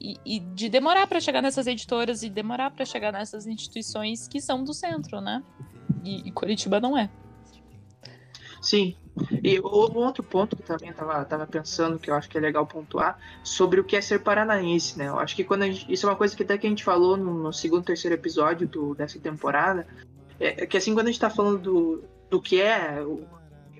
[0.00, 4.40] E, e de demorar para chegar nessas editoras e demorar para chegar nessas instituições que
[4.40, 5.42] são do centro, né?
[6.02, 7.10] E, e Curitiba não é.
[8.62, 8.94] Sim.
[9.42, 12.66] E o outro ponto que também estava tava pensando, que eu acho que é legal
[12.66, 15.08] pontuar, sobre o que é ser paranaense, né?
[15.08, 17.16] Eu acho que quando gente, isso é uma coisa que até que a gente falou
[17.16, 19.86] no, no segundo, terceiro episódio do, dessa temporada,
[20.38, 23.02] é, é que assim, quando a gente está falando do, do que é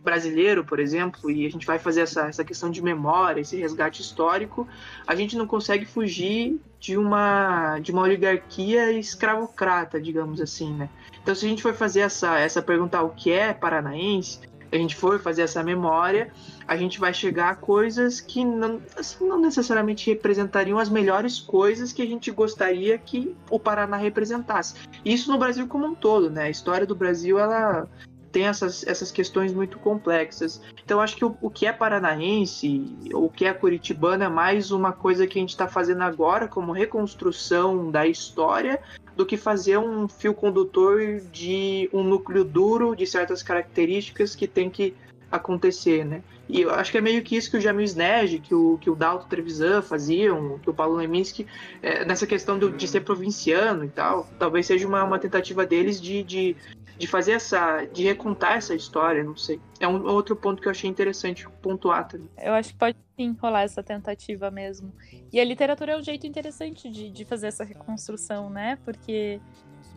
[0.02, 4.00] brasileiro, por exemplo, e a gente vai fazer essa, essa questão de memória, esse resgate
[4.00, 4.66] histórico,
[5.06, 10.88] a gente não consegue fugir de uma, de uma oligarquia escravocrata, digamos assim, né?
[11.22, 14.40] Então, se a gente for fazer essa, essa pergunta o que é paranaense,
[14.72, 16.32] a gente for fazer essa memória,
[16.66, 21.92] a gente vai chegar a coisas que não, assim, não necessariamente representariam as melhores coisas
[21.92, 24.74] que a gente gostaria que o Paraná representasse.
[25.04, 26.44] Isso no Brasil como um todo, né?
[26.44, 27.88] A história do Brasil, ela
[28.30, 30.60] tem essas, essas questões muito complexas.
[30.84, 34.92] Então, acho que o, o que é paranaense, o que é curitibano, é mais uma
[34.92, 38.80] coisa que a gente está fazendo agora, como reconstrução da história,
[39.16, 44.70] do que fazer um fio condutor de um núcleo duro de certas características que tem
[44.70, 44.94] que
[45.30, 46.22] acontecer, né?
[46.48, 48.90] E eu acho que é meio que isso que o Jamil Sned, que o, que
[48.90, 51.46] o Dalton Trevisan faziam, que o Paulo Leminski,
[51.80, 54.28] é, nessa questão do, de ser provinciano e tal.
[54.36, 56.56] Talvez seja uma, uma tentativa deles de, de,
[57.00, 57.86] de fazer essa.
[57.86, 59.58] de recontar essa história, não sei.
[59.80, 62.28] É um outro ponto que eu achei interessante pontuar também.
[62.36, 64.92] Eu acho que pode sim rolar essa tentativa mesmo.
[65.32, 68.76] E a literatura é um jeito interessante de, de fazer essa reconstrução, né?
[68.84, 69.40] Porque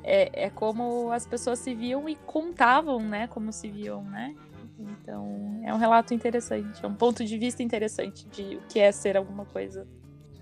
[0.02, 3.28] é, é como as pessoas se viam e contavam, né?
[3.28, 4.34] Como se viam, né?
[4.80, 8.92] Então, é um relato interessante, é um ponto de vista interessante de o que é
[8.94, 9.86] ser alguma coisa.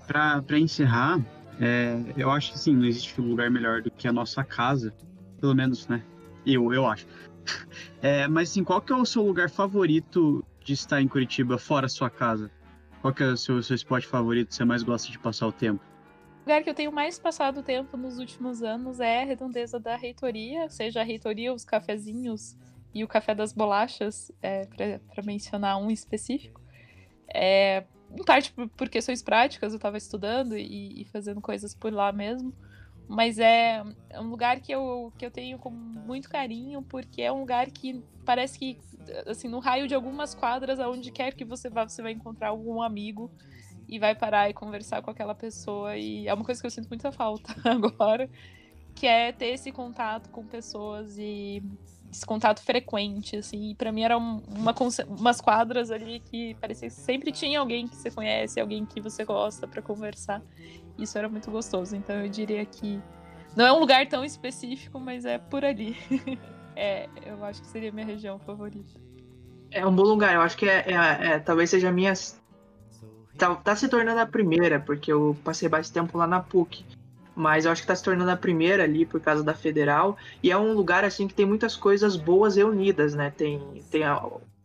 [0.06, 1.20] Para encerrar,
[1.60, 4.94] é, eu acho que sim, não existe lugar melhor do que a nossa casa,
[5.40, 6.04] pelo menos, né?
[6.46, 7.06] Eu, eu acho.
[8.02, 11.88] É, mas assim, qual que é o seu lugar favorito de estar em Curitiba, fora
[11.88, 12.52] sua casa?
[13.02, 15.52] Qual que é o seu, seu esporte favorito que você mais gosta de passar o
[15.52, 15.84] tempo?
[16.38, 19.96] O lugar que eu tenho mais passado tempo nos últimos anos é a redondeza da
[19.96, 22.56] reitoria, seja a reitoria, os cafezinhos
[22.94, 26.62] e o café das bolachas, é, para mencionar um específico.
[27.34, 27.86] É,
[28.18, 32.12] em parte por, por questões práticas, eu estava estudando e, e, fazendo coisas por lá
[32.12, 32.54] mesmo.
[33.12, 37.30] Mas é, é, um lugar que eu, que eu tenho com muito carinho, porque é
[37.30, 38.78] um lugar que parece que,
[39.28, 42.82] assim, no raio de algumas quadras, aonde quer que você vá, você vai encontrar algum
[42.82, 43.30] amigo
[43.86, 45.98] e vai parar e conversar com aquela pessoa.
[45.98, 48.30] E é uma coisa que eu sinto muita falta agora,
[48.96, 51.62] que é ter esse contato com pessoas e
[52.10, 53.76] esse contato frequente, assim.
[53.76, 54.74] Pra mim eram uma,
[55.20, 59.26] umas quadras ali que parecia que sempre tinha alguém que você conhece, alguém que você
[59.26, 60.42] gosta para conversar.
[61.02, 61.96] Isso era muito gostoso.
[61.96, 63.02] Então eu diria que
[63.56, 65.98] não é um lugar tão específico, mas é por ali.
[66.76, 69.00] é, eu acho que seria minha região favorita.
[69.72, 70.36] É um bom lugar.
[70.36, 72.14] Eu acho que é, é, é talvez seja a minha
[73.38, 76.86] tá, tá se tornando a primeira, porque eu passei bastante tempo lá na PUC.
[77.34, 80.18] Mas eu acho que tá se tornando a primeira ali por causa da Federal.
[80.44, 83.32] E é um lugar assim que tem muitas coisas boas reunidas, né?
[83.36, 84.22] Tem, tem a,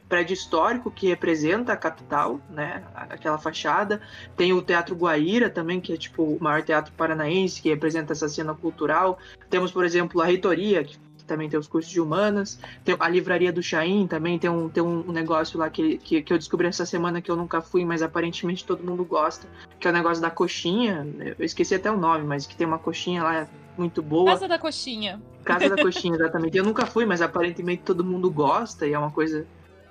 [0.09, 2.83] prédio histórico que representa a capital, né?
[2.95, 4.01] Aquela fachada.
[4.37, 8.29] Tem o Teatro Guaíra também, que é tipo o maior teatro paranaense, que representa essa
[8.29, 9.19] cena cultural.
[9.51, 10.97] Temos, por exemplo, a reitoria, que
[11.27, 12.59] também tem os cursos de humanas.
[12.85, 16.33] Tem a livraria do Chaim também tem um, tem um negócio lá que, que, que,
[16.33, 19.47] eu descobri essa semana que eu nunca fui, mas aparentemente todo mundo gosta,
[19.79, 21.07] que é o negócio da coxinha.
[21.39, 24.31] Eu esqueci até o nome, mas que tem uma coxinha lá muito boa.
[24.31, 25.21] Casa da Coxinha.
[25.45, 26.57] Casa da Coxinha, exatamente.
[26.57, 29.47] Eu nunca fui, mas aparentemente todo mundo gosta e é uma coisa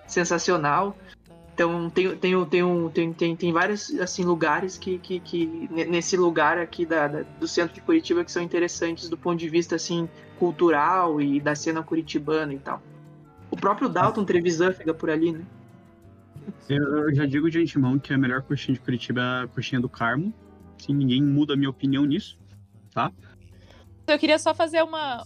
[0.08, 0.96] sensacional.
[1.54, 6.58] Então tem, tem, tem, tem, tem, tem vários assim, lugares que, que, que nesse lugar
[6.58, 10.10] aqui da, da, do centro de Curitiba que são interessantes do ponto de vista assim
[10.38, 12.82] cultural e da cena curitibana e tal.
[13.50, 15.46] O próprio Dalton Trevisan fica por ali, né?
[16.68, 19.88] Eu, já digo de antemão que a melhor coxinha de Curitiba é a coxinha do
[19.88, 20.34] Carmo.
[20.78, 22.38] Sim, ninguém muda a minha opinião nisso,
[22.94, 23.12] tá?
[24.08, 25.26] Eu queria só fazer uma.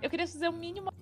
[0.00, 0.92] Eu queria fazer um mínimo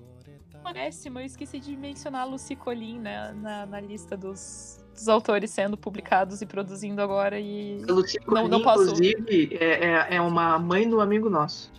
[0.72, 1.18] décimo.
[1.18, 5.76] Eu esqueci de mencionar a Lucy Colin né, na, na lista dos, dos autores sendo
[5.76, 7.38] publicados e produzindo agora.
[7.38, 8.82] E a Lucy Colin, não, não posso...
[8.82, 11.72] inclusive, é, é, é uma mãe do amigo nosso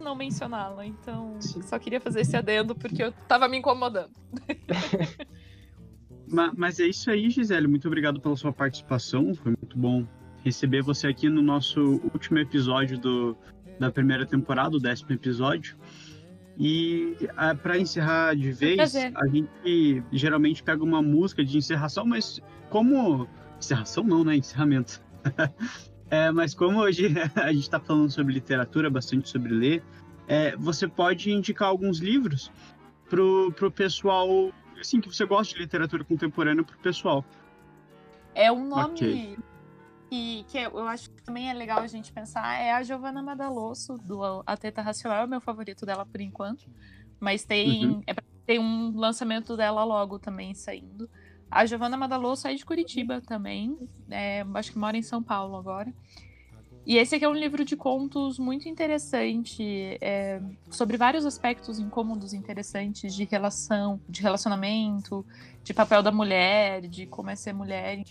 [0.00, 1.62] não mencioná-la, então Sim.
[1.62, 4.10] só queria fazer esse adendo porque eu tava me incomodando.
[6.26, 7.66] mas, mas, é isso aí, Gisele.
[7.66, 9.34] Muito obrigado pela sua participação.
[9.34, 10.06] Foi muito bom
[10.44, 13.36] receber você aqui no nosso último episódio do,
[13.78, 15.76] da primeira temporada, o décimo episódio.
[16.58, 22.40] E ah, para encerrar de vez, a gente geralmente pega uma música de encerração, mas
[22.68, 23.28] como.
[23.58, 24.36] Encerração não, né?
[24.36, 25.00] Encerramento.
[26.10, 29.84] É, mas como hoje a gente está falando sobre literatura, bastante sobre ler,
[30.26, 32.50] é, você pode indicar alguns livros
[33.10, 34.50] pro, pro pessoal,
[34.80, 37.22] assim, que você gosta de literatura contemporânea pro pessoal.
[38.34, 39.36] É um nome okay.
[40.08, 43.96] Que, que eu acho que também é legal a gente pensar, é a Giovanna Madalosso,
[43.98, 46.64] do A Teta Racional, é o meu favorito dela por enquanto,
[47.20, 48.02] mas tem, uhum.
[48.06, 48.14] é,
[48.46, 51.08] tem um lançamento dela logo também saindo.
[51.50, 53.78] A Giovanna Madaloso sai de Curitiba também.
[54.10, 55.92] É, acho que mora em São Paulo agora.
[56.86, 60.40] E esse aqui é um livro de contos muito interessante, é,
[60.70, 65.24] sobre vários aspectos incômodos interessantes de relação, de relacionamento,
[65.62, 68.02] de papel da mulher, de como é ser mulher.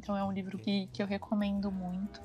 [0.00, 2.20] Então é um livro que, que eu recomendo muito.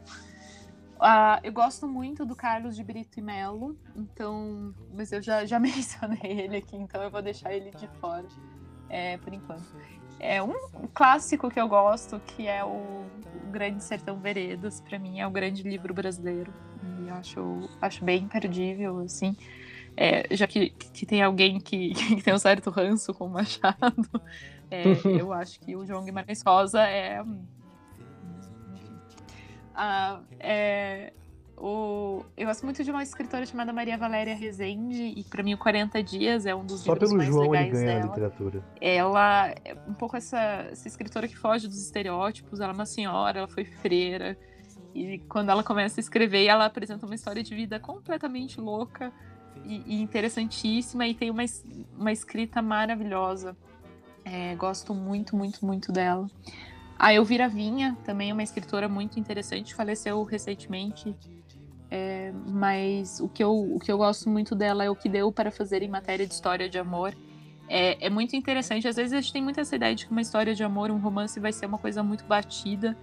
[0.95, 5.59] Uh, eu gosto muito do Carlos de Brito e Melo, então, mas eu já, já
[5.59, 8.25] mencionei ele aqui, então eu vou deixar ele de fora
[8.89, 9.65] é, por enquanto.
[10.17, 10.53] É um
[10.93, 13.05] clássico que eu gosto, que é o
[13.51, 16.53] Grande Sertão Veredas, para mim é o grande livro brasileiro.
[17.03, 19.35] E acho, acho bem imperdível, assim.
[19.97, 24.09] É, já que, que tem alguém que, que, tem um certo ranço com o Machado,
[24.69, 24.83] é,
[25.19, 27.23] eu acho que o João Guimarães Rosa é.
[29.75, 31.13] Ah, é
[31.57, 32.23] O...
[32.35, 36.03] Eu gosto muito de uma escritora chamada Maria Valéria Rezende, e para mim o 40
[36.03, 38.07] Dias é um dos Só livros pelo mais João ele legais ganha a dela.
[38.07, 38.63] literatura.
[38.81, 40.39] Ela é um pouco essa,
[40.71, 44.37] essa escritora que foge dos estereótipos, ela é uma senhora, ela foi freira,
[44.93, 49.11] e quando ela começa a escrever, ela apresenta uma história de vida completamente louca
[49.65, 51.43] e, e interessantíssima, e tem uma,
[51.97, 53.55] uma escrita maravilhosa.
[54.23, 56.27] É, gosto muito, muito, muito dela.
[56.97, 61.15] A Elvira Vinha também é uma escritora muito interessante, faleceu recentemente.
[61.91, 65.31] É, mas o que, eu, o que eu gosto muito dela é o que deu
[65.31, 67.15] para fazer em matéria de história de amor.
[67.67, 68.87] É, é muito interessante.
[68.87, 70.97] Às vezes a gente tem muito essa ideia de que uma história de amor, um
[70.97, 72.97] romance, vai ser uma coisa muito batida.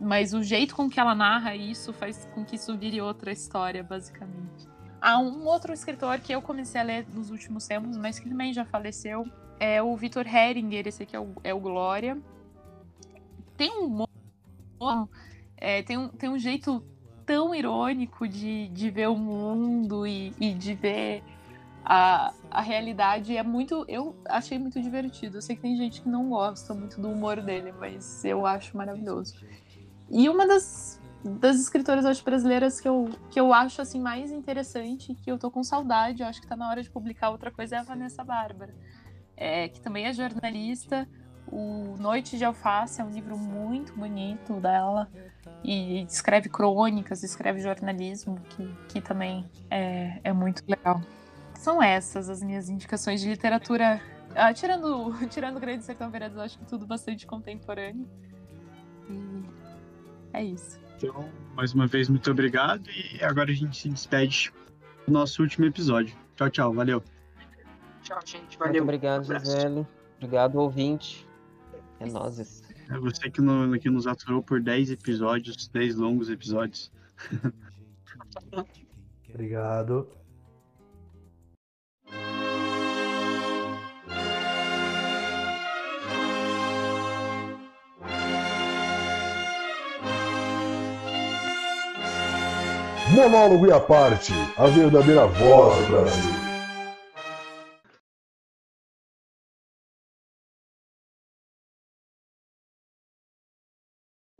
[0.00, 3.82] Mas o jeito com que ela narra isso faz com que isso vire outra história,
[3.82, 4.66] basicamente.
[5.00, 8.52] Há um outro escritor que eu comecei a ler nos últimos tempos, mas que também
[8.52, 9.24] já faleceu,
[9.58, 12.18] é o Vitor Heringer, esse aqui é o, é o Glória.
[13.56, 14.04] Tem um
[15.56, 16.84] é, tem, um, tem um jeito
[17.24, 21.24] tão irônico de, de ver o mundo e, e de ver
[21.84, 23.36] a, a realidade.
[23.36, 23.84] É muito.
[23.88, 25.38] Eu achei muito divertido.
[25.38, 28.76] Eu sei que tem gente que não gosta muito do humor dele, mas eu acho
[28.76, 29.34] maravilhoso.
[30.10, 35.14] E uma das, das escritoras hoje brasileiras que eu, que eu acho assim mais interessante,
[35.14, 37.76] que eu tô com saudade, eu acho que tá na hora de publicar outra coisa,
[37.76, 38.74] é a Vanessa Bárbara.
[39.36, 41.08] É, que também é jornalista.
[41.48, 45.08] O Noite de Alface é um livro muito bonito dela.
[45.62, 51.00] E escreve crônicas, escreve jornalismo, que, que também é, é muito legal.
[51.54, 54.00] São essas as minhas indicações de literatura.
[54.34, 58.08] Ah, tirando, tirando o Grande Sertão Veredas, eu acho que tudo bastante contemporâneo.
[59.08, 59.44] E
[60.32, 60.78] é isso.
[60.96, 62.88] Então, mais uma vez, muito obrigado.
[62.90, 64.52] E agora a gente se despede
[65.06, 66.16] do nosso último episódio.
[66.36, 66.74] Tchau, tchau.
[66.74, 67.02] Valeu.
[68.02, 68.40] Tchau, gente.
[68.42, 68.82] Muito Valeu.
[68.82, 69.46] obrigado, abraço.
[69.46, 69.86] Gisele.
[70.16, 71.25] Obrigado, ouvinte.
[72.00, 72.62] É nóis.
[72.88, 76.92] É você que, no, que nos aturou por 10 episódios, 10 longos episódios.
[79.28, 80.08] Obrigado.
[93.12, 96.45] Monólogo e a parte, a verdadeira voz do Brasil.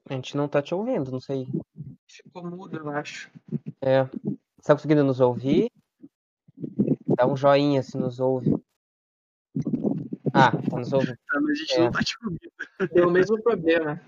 [0.08, 1.48] A gente não tá te ouvindo, não sei.
[2.08, 3.30] Ficou mudo, eu acho.
[3.80, 4.04] É.
[4.04, 5.70] Você tá conseguindo nos ouvir?
[7.16, 8.54] Dá um joinha se nos ouve.
[10.32, 11.16] Ah, tá nos ouvindo.
[11.26, 11.80] Tá, mas a gente É.
[11.80, 12.92] não tá te ouvindo.
[12.92, 14.00] Deu o mesmo problema.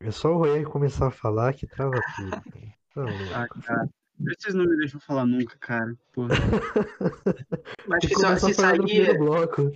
[0.00, 2.30] É só o Roy começar a falar que trava tudo.
[2.30, 2.74] cara.
[2.94, 3.04] Tá.
[3.34, 3.88] Ah, cara.
[4.18, 5.94] Vocês não me deixam falar nunca, cara.
[6.12, 6.34] Porra.
[7.88, 9.72] Mas Tem que só, se sair, bloco.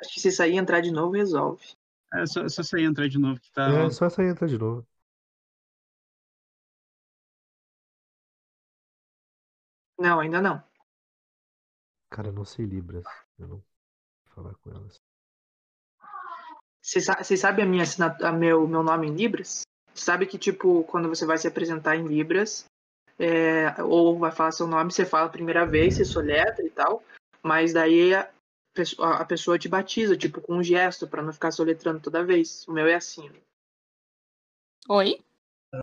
[0.00, 1.64] acho que se sair e entrar de novo, resolve.
[2.14, 3.68] É só, só sair e entrar de novo que tá.
[3.68, 4.86] É só aí entrar de novo.
[9.98, 10.62] Não, ainda não.
[12.10, 13.04] Cara, eu não sei Libras.
[13.38, 13.64] Eu não vou
[14.26, 15.00] falar com elas.
[16.80, 19.62] Vocês sa- vocês sabem a minha assinatura, meu, meu nome em Libras?
[19.94, 22.66] Sabe que, tipo, quando você vai se apresentar em Libras,
[23.18, 27.02] é, ou vai falar seu nome, você fala a primeira vez, você soletra e tal,
[27.42, 28.12] mas daí
[28.98, 32.66] a pessoa, te batiza, tipo, com um gesto, pra não ficar soletrando toda vez.
[32.68, 33.30] O meu é assim.
[34.88, 35.23] Oi?